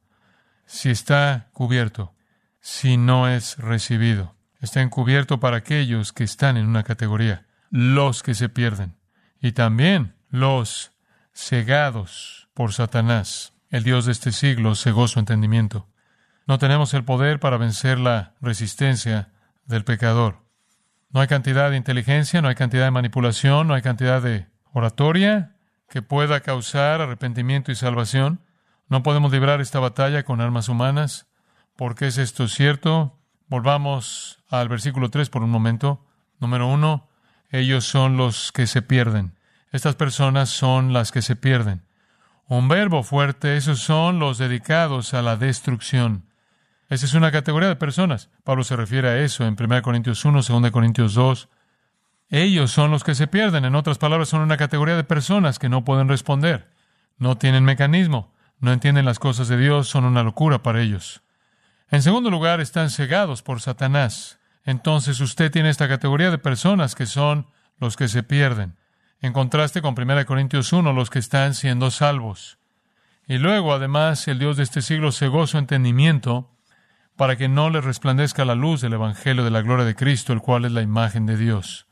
si 0.65 0.89
está 0.89 1.47
cubierto, 1.53 2.13
si 2.59 2.97
no 2.97 3.29
es 3.29 3.57
recibido, 3.57 4.35
está 4.59 4.81
encubierto 4.81 5.39
para 5.39 5.57
aquellos 5.57 6.11
que 6.11 6.25
están 6.25 6.57
en 6.57 6.67
una 6.67 6.83
categoría, 6.83 7.45
los 7.69 8.23
que 8.23 8.35
se 8.35 8.49
pierden, 8.49 8.97
y 9.39 9.53
también 9.53 10.15
los 10.29 10.91
cegados 11.33 12.49
por 12.53 12.73
Satanás. 12.73 13.53
El 13.69 13.83
Dios 13.83 14.05
de 14.05 14.11
este 14.11 14.31
siglo 14.31 14.75
cegó 14.75 15.07
su 15.07 15.19
entendimiento. 15.19 15.87
No 16.47 16.59
tenemos 16.59 16.93
el 16.93 17.03
poder 17.03 17.39
para 17.39 17.57
vencer 17.57 17.97
la 17.99 18.33
resistencia 18.39 19.29
del 19.65 19.83
pecador. 19.83 20.43
No 21.09 21.21
hay 21.21 21.27
cantidad 21.27 21.71
de 21.71 21.77
inteligencia, 21.77 22.41
no 22.41 22.49
hay 22.49 22.55
cantidad 22.55 22.85
de 22.85 22.91
manipulación, 22.91 23.67
no 23.67 23.73
hay 23.73 23.81
cantidad 23.81 24.21
de 24.21 24.47
oratoria 24.73 25.55
que 25.89 26.01
pueda 26.01 26.41
causar 26.41 27.01
arrepentimiento 27.01 27.71
y 27.71 27.75
salvación. 27.75 28.41
No 28.89 29.01
podemos 29.01 29.31
librar 29.31 29.61
esta 29.61 29.79
batalla 29.79 30.23
con 30.23 30.41
armas 30.41 30.69
humanas. 30.69 31.27
¿Por 31.75 31.95
qué 31.95 32.07
es 32.07 32.17
esto 32.17 32.47
cierto? 32.47 33.17
Volvamos 33.47 34.43
al 34.49 34.69
versículo 34.69 35.09
3 35.09 35.29
por 35.29 35.41
un 35.41 35.49
momento. 35.49 36.05
Número 36.39 36.67
uno, 36.67 37.07
ellos 37.49 37.85
son 37.85 38.17
los 38.17 38.51
que 38.51 38.67
se 38.67 38.81
pierden. 38.81 39.37
Estas 39.71 39.95
personas 39.95 40.49
son 40.49 40.93
las 40.93 41.11
que 41.11 41.21
se 41.21 41.35
pierden. 41.35 41.85
Un 42.47 42.67
verbo 42.67 43.01
fuerte, 43.01 43.57
esos 43.57 43.79
son 43.79 44.19
los 44.19 44.37
dedicados 44.37 45.13
a 45.13 45.21
la 45.21 45.37
destrucción. 45.37 46.25
Esa 46.89 47.05
es 47.05 47.13
una 47.13 47.31
categoría 47.31 47.69
de 47.69 47.75
personas. 47.75 48.29
Pablo 48.43 48.63
se 48.63 48.75
refiere 48.75 49.09
a 49.09 49.17
eso 49.17 49.45
en 49.45 49.55
1 49.59 49.81
Corintios 49.81 50.23
1, 50.23 50.41
2 50.41 50.71
Corintios 50.71 51.13
2, 51.13 51.49
ellos 52.29 52.71
son 52.71 52.91
los 52.91 53.03
que 53.03 53.15
se 53.15 53.27
pierden. 53.27 53.65
En 53.65 53.75
otras 53.75 53.97
palabras, 53.97 54.29
son 54.29 54.41
una 54.41 54.57
categoría 54.57 54.95
de 54.95 55.03
personas 55.03 55.59
que 55.59 55.69
no 55.69 55.85
pueden 55.85 56.07
responder. 56.07 56.71
No 57.17 57.37
tienen 57.37 57.63
mecanismo. 57.63 58.33
No 58.59 58.73
entienden 58.73 59.05
las 59.05 59.19
cosas 59.19 59.47
de 59.47 59.57
Dios. 59.57 59.87
Son 59.87 60.05
una 60.05 60.23
locura 60.23 60.63
para 60.63 60.81
ellos. 60.81 61.21
En 61.89 62.01
segundo 62.01 62.31
lugar, 62.31 62.61
están 62.61 62.89
cegados 62.89 63.43
por 63.43 63.61
Satanás. 63.61 64.39
Entonces 64.63 65.19
usted 65.19 65.51
tiene 65.51 65.69
esta 65.69 65.87
categoría 65.87 66.31
de 66.31 66.39
personas 66.39 66.95
que 66.95 67.05
son 67.05 67.47
los 67.77 67.95
que 67.95 68.07
se 68.07 68.23
pierden. 68.23 68.75
En 69.21 69.33
contraste 69.33 69.81
con 69.81 69.95
1 69.97 70.25
Corintios 70.25 70.73
1, 70.73 70.93
los 70.93 71.09
que 71.09 71.19
están 71.19 71.53
siendo 71.53 71.91
salvos. 71.91 72.57
Y 73.27 73.37
luego, 73.37 73.73
además, 73.73 74.27
el 74.27 74.39
Dios 74.39 74.57
de 74.57 74.63
este 74.63 74.81
siglo 74.81 75.11
cegó 75.11 75.45
su 75.47 75.57
entendimiento 75.57 76.54
para 77.15 77.35
que 77.37 77.47
no 77.47 77.69
le 77.69 77.81
resplandezca 77.81 78.45
la 78.45 78.55
luz 78.55 78.81
del 78.81 78.93
Evangelio 78.93 79.43
de 79.43 79.51
la 79.51 79.61
gloria 79.61 79.85
de 79.85 79.95
Cristo, 79.95 80.33
el 80.33 80.41
cual 80.41 80.65
es 80.65 80.71
la 80.71 80.81
imagen 80.81 81.25
de 81.25 81.37
Dios. 81.37 81.87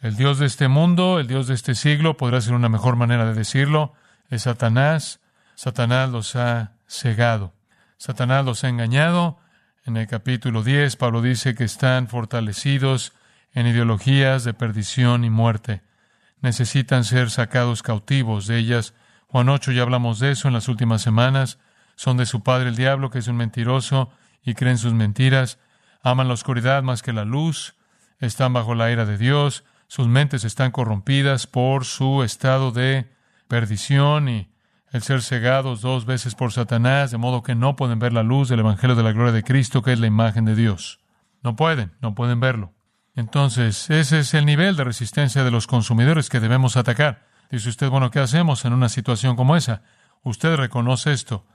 El 0.00 0.16
Dios 0.16 0.38
de 0.38 0.46
este 0.46 0.68
mundo, 0.68 1.20
el 1.20 1.26
Dios 1.26 1.46
de 1.46 1.54
este 1.54 1.74
siglo, 1.74 2.16
podrá 2.16 2.40
ser 2.40 2.54
una 2.54 2.68
mejor 2.68 2.96
manera 2.96 3.26
de 3.26 3.34
decirlo, 3.34 3.92
es 4.28 4.42
Satanás. 4.42 5.20
Satanás 5.54 6.08
los 6.10 6.36
ha 6.36 6.72
cegado. 6.88 7.52
Satanás 7.98 8.44
los 8.44 8.64
ha 8.64 8.68
engañado. 8.68 9.38
En 9.84 9.96
el 9.96 10.06
capítulo 10.06 10.62
10, 10.62 10.96
Pablo 10.96 11.20
dice 11.20 11.54
que 11.54 11.64
están 11.64 12.08
fortalecidos 12.08 13.12
en 13.52 13.66
ideologías 13.66 14.44
de 14.44 14.54
perdición 14.54 15.24
y 15.24 15.30
muerte. 15.30 15.82
Necesitan 16.40 17.04
ser 17.04 17.30
sacados 17.30 17.82
cautivos 17.82 18.46
de 18.46 18.58
ellas. 18.58 18.94
Juan 19.26 19.48
8 19.48 19.72
ya 19.72 19.82
hablamos 19.82 20.18
de 20.18 20.30
eso 20.30 20.48
en 20.48 20.54
las 20.54 20.68
últimas 20.68 21.02
semanas. 21.02 21.58
Son 21.94 22.16
de 22.16 22.24
su 22.24 22.42
padre 22.42 22.70
el 22.70 22.76
diablo, 22.76 23.10
que 23.10 23.18
es 23.18 23.28
un 23.28 23.36
mentiroso, 23.36 24.10
y 24.42 24.54
creen 24.54 24.78
sus 24.78 24.94
mentiras. 24.94 25.58
Aman 26.02 26.28
la 26.28 26.34
oscuridad 26.34 26.82
más 26.82 27.02
que 27.02 27.12
la 27.12 27.24
luz 27.24 27.74
están 28.18 28.52
bajo 28.52 28.74
la 28.74 28.90
ira 28.90 29.06
de 29.06 29.18
Dios, 29.18 29.64
sus 29.86 30.06
mentes 30.06 30.44
están 30.44 30.70
corrompidas 30.70 31.46
por 31.46 31.84
su 31.84 32.22
estado 32.22 32.70
de 32.70 33.10
perdición 33.48 34.28
y 34.28 34.50
el 34.92 35.02
ser 35.02 35.22
cegados 35.22 35.80
dos 35.80 36.04
veces 36.04 36.34
por 36.34 36.52
Satanás, 36.52 37.10
de 37.10 37.18
modo 37.18 37.42
que 37.42 37.54
no 37.54 37.76
pueden 37.76 37.98
ver 37.98 38.12
la 38.12 38.22
luz 38.22 38.48
del 38.48 38.60
Evangelio 38.60 38.96
de 38.96 39.02
la 39.02 39.12
gloria 39.12 39.32
de 39.32 39.44
Cristo, 39.44 39.82
que 39.82 39.92
es 39.92 40.00
la 40.00 40.06
imagen 40.06 40.44
de 40.44 40.54
Dios. 40.54 41.00
No 41.42 41.56
pueden, 41.56 41.92
no 42.00 42.14
pueden 42.14 42.40
verlo. 42.40 42.72
Entonces, 43.14 43.88
ese 43.90 44.20
es 44.20 44.34
el 44.34 44.46
nivel 44.46 44.76
de 44.76 44.84
resistencia 44.84 45.44
de 45.44 45.50
los 45.50 45.66
consumidores 45.66 46.28
que 46.28 46.40
debemos 46.40 46.76
atacar. 46.76 47.26
Dice 47.50 47.68
usted, 47.68 47.88
bueno, 47.88 48.10
¿qué 48.10 48.20
hacemos 48.20 48.64
en 48.64 48.72
una 48.72 48.88
situación 48.88 49.36
como 49.36 49.56
esa? 49.56 49.82
Usted 50.22 50.56
reconoce 50.56 51.12
esto. 51.12 51.46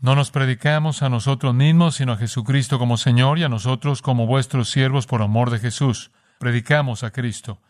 No 0.00 0.14
nos 0.14 0.30
predicamos 0.30 1.02
a 1.02 1.08
nosotros 1.08 1.54
mismos, 1.54 1.96
sino 1.96 2.12
a 2.12 2.16
Jesucristo 2.16 2.78
como 2.78 2.96
Señor 2.96 3.38
y 3.38 3.44
a 3.44 3.48
nosotros 3.48 4.00
como 4.00 4.26
vuestros 4.26 4.70
siervos 4.70 5.06
por 5.06 5.22
amor 5.22 5.50
de 5.50 5.58
Jesús. 5.58 6.12
Predicamos 6.38 7.02
a 7.02 7.10
Cristo. 7.10 7.60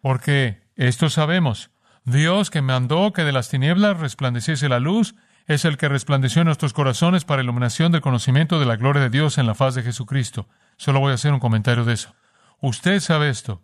Porque 0.00 0.62
esto 0.74 1.10
sabemos. 1.10 1.70
Dios 2.04 2.50
que 2.50 2.62
mandó 2.62 3.12
que 3.12 3.24
de 3.24 3.32
las 3.32 3.48
tinieblas 3.48 3.98
resplandeciese 3.98 4.68
la 4.68 4.80
luz, 4.80 5.14
es 5.46 5.64
el 5.64 5.76
que 5.76 5.88
resplandeció 5.88 6.42
en 6.42 6.46
nuestros 6.46 6.72
corazones 6.72 7.24
para 7.24 7.42
iluminación 7.42 7.92
del 7.92 8.00
conocimiento 8.00 8.58
de 8.58 8.66
la 8.66 8.76
gloria 8.76 9.02
de 9.02 9.10
Dios 9.10 9.38
en 9.38 9.46
la 9.46 9.54
faz 9.54 9.74
de 9.74 9.82
Jesucristo. 9.82 10.48
Solo 10.76 11.00
voy 11.00 11.12
a 11.12 11.14
hacer 11.14 11.32
un 11.32 11.40
comentario 11.40 11.84
de 11.84 11.94
eso. 11.94 12.14
Usted 12.60 13.00
sabe 13.00 13.28
esto, 13.28 13.62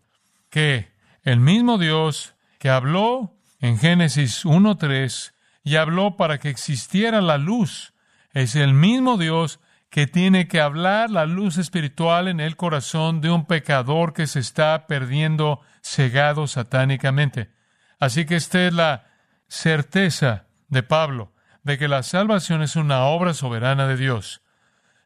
que 0.48 0.92
el 1.22 1.40
mismo 1.40 1.78
Dios 1.78 2.34
que 2.58 2.70
habló 2.70 3.34
en 3.60 3.78
Génesis 3.78 4.44
1.3 4.44 5.32
y 5.64 5.76
habló 5.76 6.16
para 6.16 6.38
que 6.38 6.50
existiera 6.50 7.20
la 7.20 7.38
luz, 7.38 7.91
es 8.32 8.56
el 8.56 8.74
mismo 8.74 9.18
Dios 9.18 9.60
que 9.90 10.06
tiene 10.06 10.48
que 10.48 10.60
hablar 10.60 11.10
la 11.10 11.26
luz 11.26 11.58
espiritual 11.58 12.28
en 12.28 12.40
el 12.40 12.56
corazón 12.56 13.20
de 13.20 13.30
un 13.30 13.44
pecador 13.44 14.14
que 14.14 14.26
se 14.26 14.40
está 14.40 14.86
perdiendo 14.86 15.60
cegado 15.82 16.46
satánicamente. 16.46 17.50
Así 17.98 18.24
que 18.24 18.36
esta 18.36 18.66
es 18.66 18.72
la 18.72 19.06
certeza 19.48 20.46
de 20.68 20.82
Pablo 20.82 21.34
de 21.62 21.78
que 21.78 21.88
la 21.88 22.02
salvación 22.02 22.62
es 22.62 22.74
una 22.76 23.04
obra 23.04 23.34
soberana 23.34 23.86
de 23.86 23.96
Dios. 23.96 24.42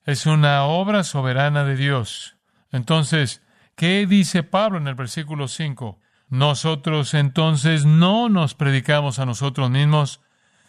Es 0.05 0.25
una 0.27 0.63
obra 0.65 1.03
soberana 1.03 1.65
de 1.65 1.77
Dios. 1.77 2.37
Entonces, 2.71 3.43
¿qué 3.75 4.07
dice 4.07 4.45
Pablo 4.45 4.79
en 4.79 4.87
el 4.87 4.95
versículo 4.95 5.49
5? 5.49 6.01
Nosotros 6.29 7.15
entonces 7.15 7.85
no 7.85 8.29
nos 8.29 8.55
predicamos 8.55 9.19
a 9.19 9.27
nosotros 9.27 9.69
mismos, 9.69 10.21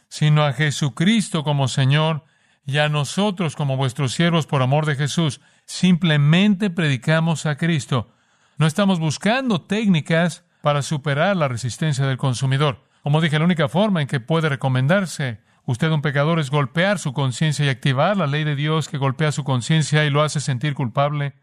sino 0.09 0.43
a 0.43 0.53
Jesucristo 0.53 1.43
como 1.43 1.67
Señor 1.67 2.25
y 2.67 2.79
a 2.79 2.89
nosotros 2.89 3.55
como 3.55 3.77
vuestros 3.77 4.11
siervos 4.11 4.45
por 4.45 4.61
amor 4.61 4.85
de 4.85 4.95
Jesús. 4.95 5.39
Simplemente 5.65 6.69
predicamos 6.69 7.45
a 7.45 7.55
Cristo. 7.55 8.11
No 8.57 8.67
estamos 8.67 8.99
buscando 8.99 9.61
técnicas 9.61 10.43
para 10.61 10.81
superar 10.81 11.37
la 11.37 11.47
resistencia 11.47 12.05
del 12.05 12.17
consumidor. 12.17 12.83
Como 13.03 13.21
dije, 13.21 13.39
la 13.39 13.45
única 13.45 13.69
forma 13.69 14.01
en 14.01 14.07
que 14.07 14.19
puede 14.19 14.49
recomendarse 14.49 15.39
usted 15.63 15.89
un 15.91 16.01
pecador 16.01 16.39
es 16.41 16.51
golpear 16.51 16.99
su 16.99 17.13
conciencia 17.13 17.65
y 17.65 17.69
activar 17.69 18.17
la 18.17 18.27
ley 18.27 18.43
de 18.43 18.57
Dios 18.57 18.89
que 18.89 18.97
golpea 18.97 19.31
su 19.31 19.45
conciencia 19.45 20.03
y 20.03 20.09
lo 20.09 20.21
hace 20.21 20.41
sentir 20.41 20.73
culpable. 20.73 21.35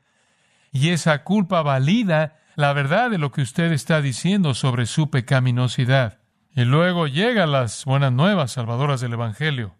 Y 0.72 0.90
esa 0.90 1.24
culpa 1.24 1.62
valida 1.62 2.36
la 2.54 2.74
verdad 2.74 3.10
de 3.10 3.18
lo 3.18 3.32
que 3.32 3.40
usted 3.40 3.72
está 3.72 4.02
diciendo 4.02 4.52
sobre 4.52 4.84
su 4.84 5.08
pecaminosidad. 5.10 6.18
Y 6.54 6.64
luego 6.64 7.06
llegan 7.06 7.50
las 7.50 7.86
buenas 7.86 8.12
nuevas 8.12 8.52
salvadoras 8.52 9.00
del 9.00 9.14
Evangelio. 9.14 9.74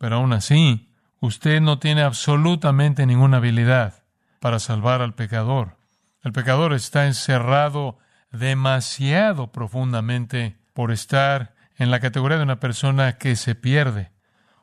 Pero 0.00 0.16
aún 0.16 0.32
así, 0.32 0.88
usted 1.20 1.60
no 1.60 1.78
tiene 1.78 2.00
absolutamente 2.00 3.04
ninguna 3.04 3.36
habilidad 3.36 4.02
para 4.40 4.58
salvar 4.58 5.02
al 5.02 5.14
pecador. 5.14 5.76
El 6.22 6.32
pecador 6.32 6.72
está 6.72 7.06
encerrado 7.06 7.98
demasiado 8.32 9.52
profundamente 9.52 10.56
por 10.72 10.90
estar 10.90 11.54
en 11.76 11.90
la 11.90 12.00
categoría 12.00 12.38
de 12.38 12.44
una 12.44 12.60
persona 12.60 13.18
que 13.18 13.36
se 13.36 13.54
pierde, 13.54 14.10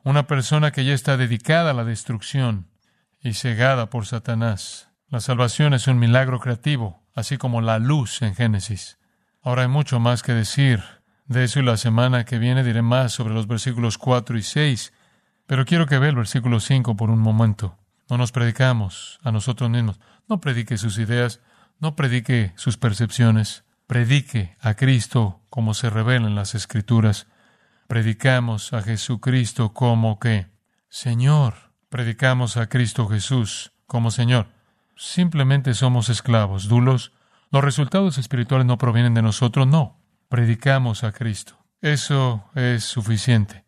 una 0.02 0.26
persona 0.26 0.72
que 0.72 0.84
ya 0.84 0.92
está 0.92 1.16
dedicada 1.16 1.70
a 1.70 1.74
la 1.74 1.84
destrucción 1.84 2.66
y 3.20 3.34
cegada 3.34 3.90
por 3.90 4.06
Satanás. 4.06 4.88
La 5.08 5.20
salvación 5.20 5.72
es 5.72 5.86
un 5.86 6.00
milagro 6.00 6.40
creativo, 6.40 7.04
así 7.14 7.38
como 7.38 7.60
la 7.60 7.78
luz 7.78 8.22
en 8.22 8.34
Génesis. 8.34 8.98
Ahora 9.40 9.62
hay 9.62 9.68
mucho 9.68 10.00
más 10.00 10.24
que 10.24 10.32
decir 10.32 10.82
de 11.26 11.44
eso 11.44 11.60
y 11.60 11.62
la 11.62 11.76
semana 11.76 12.24
que 12.24 12.40
viene 12.40 12.64
diré 12.64 12.82
más 12.82 13.12
sobre 13.12 13.34
los 13.34 13.46
versículos 13.46 13.98
4 13.98 14.36
y 14.36 14.42
6 14.42 14.94
pero 15.48 15.64
quiero 15.64 15.86
que 15.86 15.98
vea 15.98 16.10
el 16.10 16.16
versículo 16.16 16.60
5 16.60 16.94
por 16.94 17.08
un 17.08 17.20
momento. 17.20 17.78
No 18.10 18.18
nos 18.18 18.32
predicamos 18.32 19.18
a 19.22 19.32
nosotros 19.32 19.70
mismos. 19.70 19.98
No 20.28 20.42
predique 20.42 20.76
sus 20.76 20.98
ideas, 20.98 21.40
no 21.80 21.96
predique 21.96 22.52
sus 22.56 22.76
percepciones. 22.76 23.64
Predique 23.86 24.58
a 24.60 24.74
Cristo 24.74 25.40
como 25.48 25.72
se 25.72 25.88
revela 25.88 26.26
en 26.26 26.34
las 26.34 26.54
Escrituras. 26.54 27.28
Predicamos 27.86 28.74
a 28.74 28.82
Jesucristo 28.82 29.72
como 29.72 30.18
que 30.18 30.48
Señor. 30.90 31.54
Predicamos 31.88 32.58
a 32.58 32.68
Cristo 32.68 33.08
Jesús 33.08 33.72
como 33.86 34.10
Señor. 34.10 34.48
Simplemente 34.96 35.72
somos 35.72 36.10
esclavos, 36.10 36.68
dulos. 36.68 37.12
Los 37.50 37.64
resultados 37.64 38.18
espirituales 38.18 38.66
no 38.66 38.76
provienen 38.76 39.14
de 39.14 39.22
nosotros, 39.22 39.66
no. 39.66 39.98
Predicamos 40.28 41.04
a 41.04 41.12
Cristo. 41.12 41.56
Eso 41.80 42.44
es 42.54 42.84
suficiente. 42.84 43.64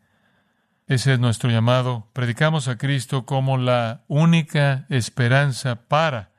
Ese 0.91 1.13
es 1.13 1.21
nuestro 1.21 1.51
llamado. 1.51 2.09
Predicamos 2.13 2.67
a 2.67 2.77
Cristo 2.77 3.25
como 3.25 3.59
la 3.59 4.03
única 4.09 4.87
esperanza 4.89 5.87
para 5.87 6.33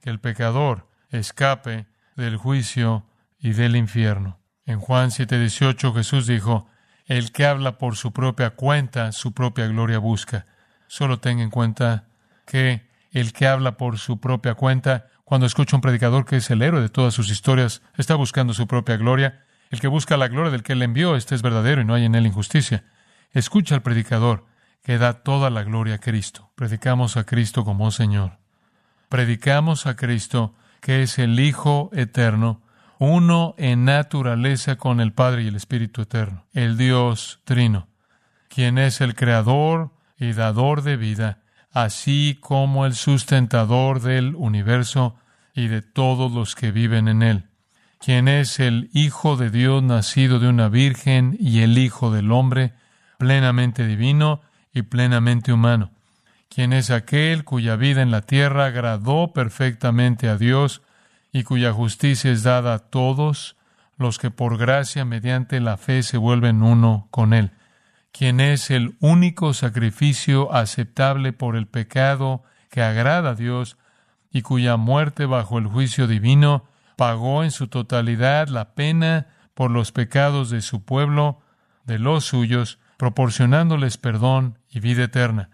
que 0.00 0.10
el 0.10 0.18
pecador 0.18 0.88
escape 1.10 1.86
del 2.16 2.36
juicio 2.36 3.06
y 3.38 3.52
del 3.52 3.76
infierno. 3.76 4.40
En 4.66 4.80
Juan 4.80 5.10
7:18 5.12 5.94
Jesús 5.94 6.26
dijo, 6.26 6.66
El 7.06 7.30
que 7.30 7.46
habla 7.46 7.78
por 7.78 7.94
su 7.94 8.12
propia 8.12 8.50
cuenta, 8.50 9.12
su 9.12 9.34
propia 9.34 9.68
gloria 9.68 9.98
busca. 9.98 10.46
Solo 10.88 11.20
tenga 11.20 11.44
en 11.44 11.50
cuenta 11.50 12.08
que 12.44 12.90
el 13.12 13.32
que 13.32 13.46
habla 13.46 13.76
por 13.76 14.00
su 14.00 14.18
propia 14.18 14.54
cuenta, 14.54 15.06
cuando 15.22 15.46
escucha 15.46 15.76
un 15.76 15.80
predicador 15.80 16.24
que 16.24 16.38
es 16.38 16.50
el 16.50 16.62
héroe 16.62 16.80
de 16.80 16.88
todas 16.88 17.14
sus 17.14 17.30
historias, 17.30 17.82
está 17.96 18.16
buscando 18.16 18.52
su 18.52 18.66
propia 18.66 18.96
gloria. 18.96 19.44
El 19.70 19.78
que 19.78 19.86
busca 19.86 20.16
la 20.16 20.26
gloria 20.26 20.50
del 20.50 20.64
que 20.64 20.74
le 20.74 20.86
envió, 20.86 21.14
este 21.14 21.36
es 21.36 21.42
verdadero 21.42 21.82
y 21.82 21.84
no 21.84 21.94
hay 21.94 22.04
en 22.04 22.16
él 22.16 22.26
injusticia. 22.26 22.82
Escucha 23.32 23.74
al 23.74 23.82
predicador 23.82 24.44
que 24.82 24.98
da 24.98 25.22
toda 25.22 25.50
la 25.50 25.62
gloria 25.62 25.94
a 25.94 25.98
Cristo. 25.98 26.50
Predicamos 26.54 27.16
a 27.16 27.24
Cristo 27.24 27.64
como 27.64 27.90
Señor. 27.90 28.38
Predicamos 29.08 29.86
a 29.86 29.96
Cristo 29.96 30.54
que 30.80 31.02
es 31.02 31.18
el 31.18 31.38
Hijo 31.38 31.90
eterno, 31.92 32.60
uno 32.98 33.54
en 33.56 33.84
naturaleza 33.84 34.76
con 34.76 35.00
el 35.00 35.12
Padre 35.12 35.44
y 35.44 35.48
el 35.48 35.56
Espíritu 35.56 36.02
eterno, 36.02 36.44
el 36.52 36.76
Dios 36.76 37.40
trino, 37.44 37.88
quien 38.48 38.78
es 38.78 39.00
el 39.00 39.14
creador 39.14 39.92
y 40.18 40.32
dador 40.32 40.82
de 40.82 40.96
vida, 40.96 41.42
así 41.70 42.36
como 42.40 42.84
el 42.84 42.94
sustentador 42.94 44.00
del 44.00 44.34
universo 44.34 45.16
y 45.54 45.68
de 45.68 45.82
todos 45.82 46.32
los 46.32 46.56
que 46.56 46.72
viven 46.72 47.06
en 47.06 47.22
él, 47.22 47.48
quien 48.00 48.26
es 48.26 48.58
el 48.58 48.90
Hijo 48.92 49.36
de 49.36 49.50
Dios 49.50 49.82
nacido 49.84 50.40
de 50.40 50.48
una 50.48 50.68
virgen 50.68 51.36
y 51.38 51.60
el 51.60 51.78
Hijo 51.78 52.10
del 52.10 52.32
hombre, 52.32 52.74
plenamente 53.22 53.86
divino 53.86 54.40
y 54.74 54.82
plenamente 54.82 55.52
humano, 55.52 55.92
quien 56.48 56.72
es 56.72 56.90
aquel 56.90 57.44
cuya 57.44 57.76
vida 57.76 58.02
en 58.02 58.10
la 58.10 58.22
tierra 58.22 58.66
agradó 58.66 59.32
perfectamente 59.32 60.28
a 60.28 60.36
Dios 60.36 60.82
y 61.32 61.44
cuya 61.44 61.72
justicia 61.72 62.32
es 62.32 62.42
dada 62.42 62.74
a 62.74 62.78
todos 62.80 63.54
los 63.96 64.18
que 64.18 64.32
por 64.32 64.58
gracia 64.58 65.04
mediante 65.04 65.60
la 65.60 65.76
fe 65.76 66.02
se 66.02 66.16
vuelven 66.16 66.64
uno 66.64 67.06
con 67.12 67.32
Él, 67.32 67.52
quien 68.10 68.40
es 68.40 68.72
el 68.72 68.96
único 68.98 69.54
sacrificio 69.54 70.52
aceptable 70.52 71.32
por 71.32 71.54
el 71.54 71.68
pecado 71.68 72.42
que 72.70 72.82
agrada 72.82 73.30
a 73.30 73.34
Dios 73.36 73.76
y 74.32 74.42
cuya 74.42 74.76
muerte 74.76 75.26
bajo 75.26 75.60
el 75.60 75.68
juicio 75.68 76.08
divino 76.08 76.64
pagó 76.96 77.44
en 77.44 77.52
su 77.52 77.68
totalidad 77.68 78.48
la 78.48 78.74
pena 78.74 79.28
por 79.54 79.70
los 79.70 79.92
pecados 79.92 80.50
de 80.50 80.60
su 80.60 80.84
pueblo, 80.84 81.40
de 81.84 82.00
los 82.00 82.24
suyos, 82.24 82.80
proporcionándoles 83.02 83.98
perdón 83.98 84.60
y 84.70 84.78
vida 84.78 85.02
eterna, 85.02 85.50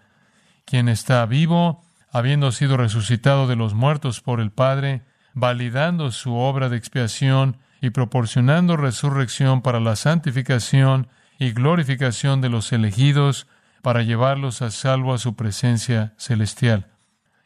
quien 0.65 0.87
está 0.87 1.25
vivo, 1.25 1.81
habiendo 2.11 2.51
sido 2.51 2.77
resucitado 2.77 3.47
de 3.47 3.55
los 3.55 3.73
muertos 3.73 4.21
por 4.21 4.39
el 4.39 4.51
Padre, 4.51 5.01
validando 5.33 6.11
su 6.11 6.35
obra 6.35 6.69
de 6.69 6.77
expiación 6.77 7.57
y 7.81 7.89
proporcionando 7.89 8.77
resurrección 8.77 9.63
para 9.63 9.79
la 9.79 9.95
santificación 9.95 11.07
y 11.39 11.49
glorificación 11.49 12.39
de 12.39 12.49
los 12.49 12.71
elegidos, 12.71 13.47
para 13.81 14.03
llevarlos 14.03 14.61
a 14.61 14.69
salvo 14.69 15.15
a 15.15 15.17
su 15.17 15.35
presencia 15.35 16.13
celestial, 16.17 16.85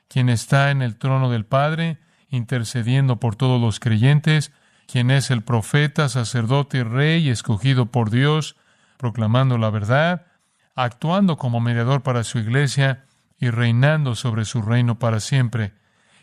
quien 0.09 0.27
está 0.27 0.69
en 0.71 0.81
el 0.81 0.97
trono 0.97 1.29
del 1.29 1.45
Padre, 1.45 1.97
intercediendo 2.27 3.21
por 3.21 3.37
todos 3.37 3.61
los 3.61 3.79
creyentes, 3.79 4.51
quien 4.85 5.11
es 5.11 5.31
el 5.31 5.43
profeta, 5.43 6.09
sacerdote 6.09 6.79
y 6.79 6.83
rey 6.83 7.29
escogido 7.29 7.85
por 7.85 8.09
Dios, 8.09 8.57
proclamando 9.03 9.57
la 9.57 9.69
verdad, 9.69 10.27
actuando 10.75 11.35
como 11.35 11.59
mediador 11.59 12.03
para 12.03 12.23
su 12.23 12.39
iglesia 12.39 13.03
y 13.37 13.49
reinando 13.49 14.15
sobre 14.15 14.45
su 14.45 14.61
reino 14.61 14.97
para 14.97 15.19
siempre, 15.19 15.73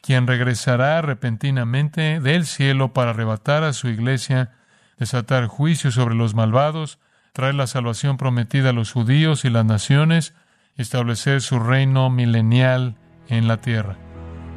quien 0.00 0.26
regresará 0.26 1.02
repentinamente 1.02 2.20
del 2.20 2.46
cielo 2.46 2.94
para 2.94 3.10
arrebatar 3.10 3.64
a 3.64 3.74
su 3.74 3.88
iglesia, 3.88 4.52
desatar 4.96 5.46
juicio 5.46 5.90
sobre 5.90 6.14
los 6.14 6.34
malvados, 6.34 6.98
traer 7.34 7.54
la 7.54 7.66
salvación 7.66 8.16
prometida 8.16 8.70
a 8.70 8.72
los 8.72 8.92
judíos 8.92 9.44
y 9.44 9.50
las 9.50 9.66
naciones, 9.66 10.32
establecer 10.78 11.42
su 11.42 11.58
reino 11.58 12.08
milenial 12.08 12.96
en 13.28 13.46
la 13.46 13.58
tierra. 13.58 13.98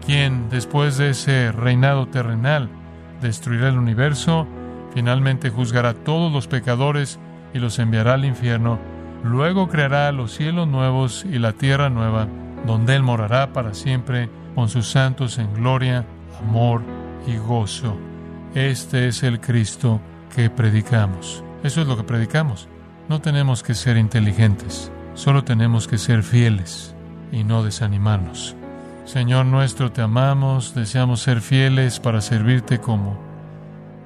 Quien, 0.05 0.49
después 0.49 0.95
de 0.97 1.09
ese 1.09 1.51
reinado 1.51 2.07
terrenal, 2.07 2.69
destruirá 3.21 3.67
el 3.67 3.77
universo, 3.77 4.47
finalmente 4.93 5.49
juzgará 5.49 5.89
a 5.89 5.93
todos 6.05 6.31
los 6.31 6.47
pecadores 6.47 7.19
y 7.53 7.59
los 7.59 7.79
enviará 7.79 8.15
al 8.15 8.25
infierno, 8.25 8.79
luego 9.23 9.69
creará 9.69 10.11
los 10.11 10.33
cielos 10.33 10.67
nuevos 10.67 11.25
y 11.25 11.39
la 11.39 11.53
tierra 11.53 11.89
nueva, 11.89 12.27
donde 12.65 12.95
Él 12.95 13.03
morará 13.03 13.53
para 13.53 13.73
siempre 13.73 14.29
con 14.55 14.69
sus 14.69 14.87
santos 14.87 15.37
en 15.39 15.53
gloria, 15.53 16.05
amor 16.39 16.81
y 17.27 17.37
gozo. 17.37 17.97
Este 18.55 19.07
es 19.07 19.23
el 19.23 19.39
Cristo 19.39 19.99
que 20.35 20.49
predicamos. 20.49 21.43
Eso 21.63 21.81
es 21.81 21.87
lo 21.87 21.97
que 21.97 22.03
predicamos. 22.03 22.67
No 23.09 23.21
tenemos 23.21 23.63
que 23.63 23.73
ser 23.73 23.97
inteligentes, 23.97 24.91
solo 25.13 25.43
tenemos 25.43 25.87
que 25.87 25.97
ser 25.97 26.23
fieles 26.23 26.95
y 27.31 27.43
no 27.43 27.63
desanimarnos. 27.63 28.55
Señor 29.05 29.45
nuestro, 29.45 29.91
te 29.91 30.01
amamos, 30.01 30.73
deseamos 30.75 31.21
ser 31.21 31.41
fieles 31.41 31.99
para 31.99 32.21
servirte 32.21 32.79
como 32.79 33.17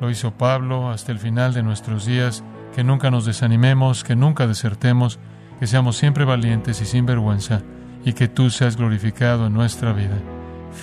lo 0.02 0.10
hizo 0.10 0.32
Pablo 0.32 0.90
hasta 0.90 1.12
el 1.12 1.20
final 1.20 1.54
de 1.54 1.64
nuestros 1.64 2.06
días, 2.06 2.44
que 2.78 2.84
nunca 2.84 3.10
nos 3.10 3.26
desanimemos, 3.26 4.04
que 4.04 4.16
nunca 4.16 4.46
desertemos, 4.46 5.18
que 5.60 5.66
seamos 5.66 5.98
siempre 5.98 6.26
valientes 6.26 6.80
y 6.80 6.86
sin 6.86 7.08
vergüenza, 7.08 7.64
y 8.06 8.14
que 8.14 8.28
tú 8.28 8.52
seas 8.52 8.78
glorificado 8.78 9.48
en 9.48 9.54
nuestra 9.54 9.94
vida, 9.94 10.16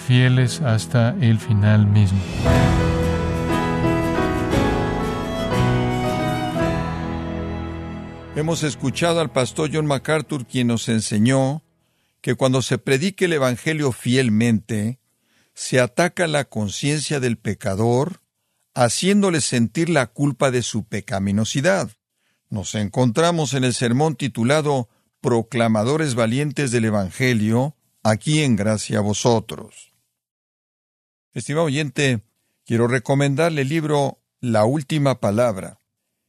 fieles 0.04 0.61
hasta 0.61 1.11
el 1.20 1.38
final 1.38 1.87
mismo. 1.87 2.18
Hemos 8.35 8.64
escuchado 8.64 9.20
al 9.20 9.30
pastor 9.30 9.70
John 9.72 9.87
MacArthur 9.87 10.46
quien 10.46 10.66
nos 10.66 10.88
enseñó 10.88 11.62
que 12.20 12.35
cuando 12.35 12.61
se 12.62 12.78
predique 12.78 13.26
el 13.26 13.35
Evangelio 13.35 13.92
fielmente, 13.92 14.98
se 15.52 15.78
ataca 15.78 16.26
la 16.26 16.42
conciencia 16.42 17.20
del 17.20 17.37
pecador, 17.38 18.20
haciéndole 18.75 19.41
sentir 19.41 19.89
la 19.89 20.09
culpa 20.09 20.51
de 20.51 20.63
su 20.63 20.85
pecaminosidad. 20.85 21.91
Nos 22.51 22.75
encontramos 22.75 23.55
en 23.55 23.65
el 23.65 23.75
sermón 23.75 24.17
titulado 24.17 24.89
Proclamadores 25.21 26.15
Valientes 26.15 26.71
del 26.71 26.85
Evangelio, 26.87 27.77
aquí 28.03 28.43
en 28.43 28.57
Gracia 28.57 28.99
a 28.99 29.01
Vosotros. 29.01 29.93
Estimado 31.33 31.67
oyente, 31.67 32.23
quiero 32.65 32.87
recomendarle 32.87 33.63
el 33.63 33.69
libro 33.69 34.21
La 34.41 34.65
Última 34.67 35.21
Palabra, 35.21 35.81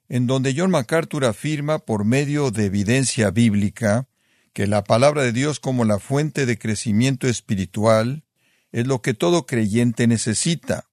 en 0.08 0.28
donde 0.28 0.54
John 0.56 0.72
MacArthur 0.72 1.26
afirma 1.26 1.80
por 1.80 2.06
medio 2.06 2.52
de 2.52 2.66
evidencia 2.66 3.32
bíblica 3.32 4.08
que 4.54 4.68
la 4.68 4.84
palabra 4.84 5.24
de 5.24 5.34
Dios 5.34 5.60
como 5.60 5.84
la 5.84 6.00
fuente 6.00 6.46
de 6.46 6.58
crecimiento 6.58 7.28
espiritual 7.28 8.24
es 8.72 8.88
lo 8.88 9.02
que 9.02 9.14
todo 9.14 9.46
creyente 9.46 10.08
necesita. 10.08 10.85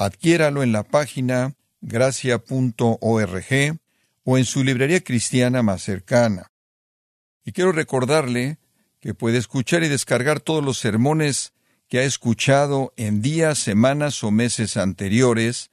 Adquiéralo 0.00 0.62
en 0.62 0.72
la 0.72 0.82
página 0.82 1.56
gracia.org 1.82 2.98
o 4.24 4.38
en 4.38 4.44
su 4.46 4.64
librería 4.64 5.00
cristiana 5.04 5.62
más 5.62 5.82
cercana. 5.82 6.50
Y 7.44 7.52
quiero 7.52 7.70
recordarle 7.72 8.56
que 9.00 9.12
puede 9.12 9.36
escuchar 9.36 9.82
y 9.82 9.88
descargar 9.88 10.40
todos 10.40 10.64
los 10.64 10.78
sermones 10.78 11.52
que 11.86 11.98
ha 11.98 12.04
escuchado 12.04 12.94
en 12.96 13.20
días, 13.20 13.58
semanas 13.58 14.24
o 14.24 14.30
meses 14.30 14.78
anteriores 14.78 15.70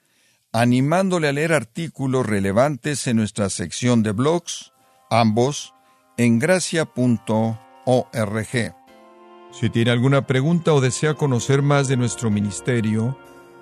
animándole 0.51 1.29
a 1.29 1.31
leer 1.31 1.53
artículos 1.53 2.25
relevantes 2.25 3.07
en 3.07 3.15
nuestra 3.15 3.49
sección 3.49 4.03
de 4.03 4.11
blogs, 4.11 4.73
ambos 5.09 5.73
en 6.17 6.37
gracia.org. 6.37 7.55
Si 9.53 9.69
tiene 9.69 9.91
alguna 9.91 10.27
pregunta 10.27 10.73
o 10.73 10.81
desea 10.81 11.13
conocer 11.13 11.61
más 11.61 11.87
de 11.87 11.95
nuestro 11.95 12.29
ministerio, 12.29 13.17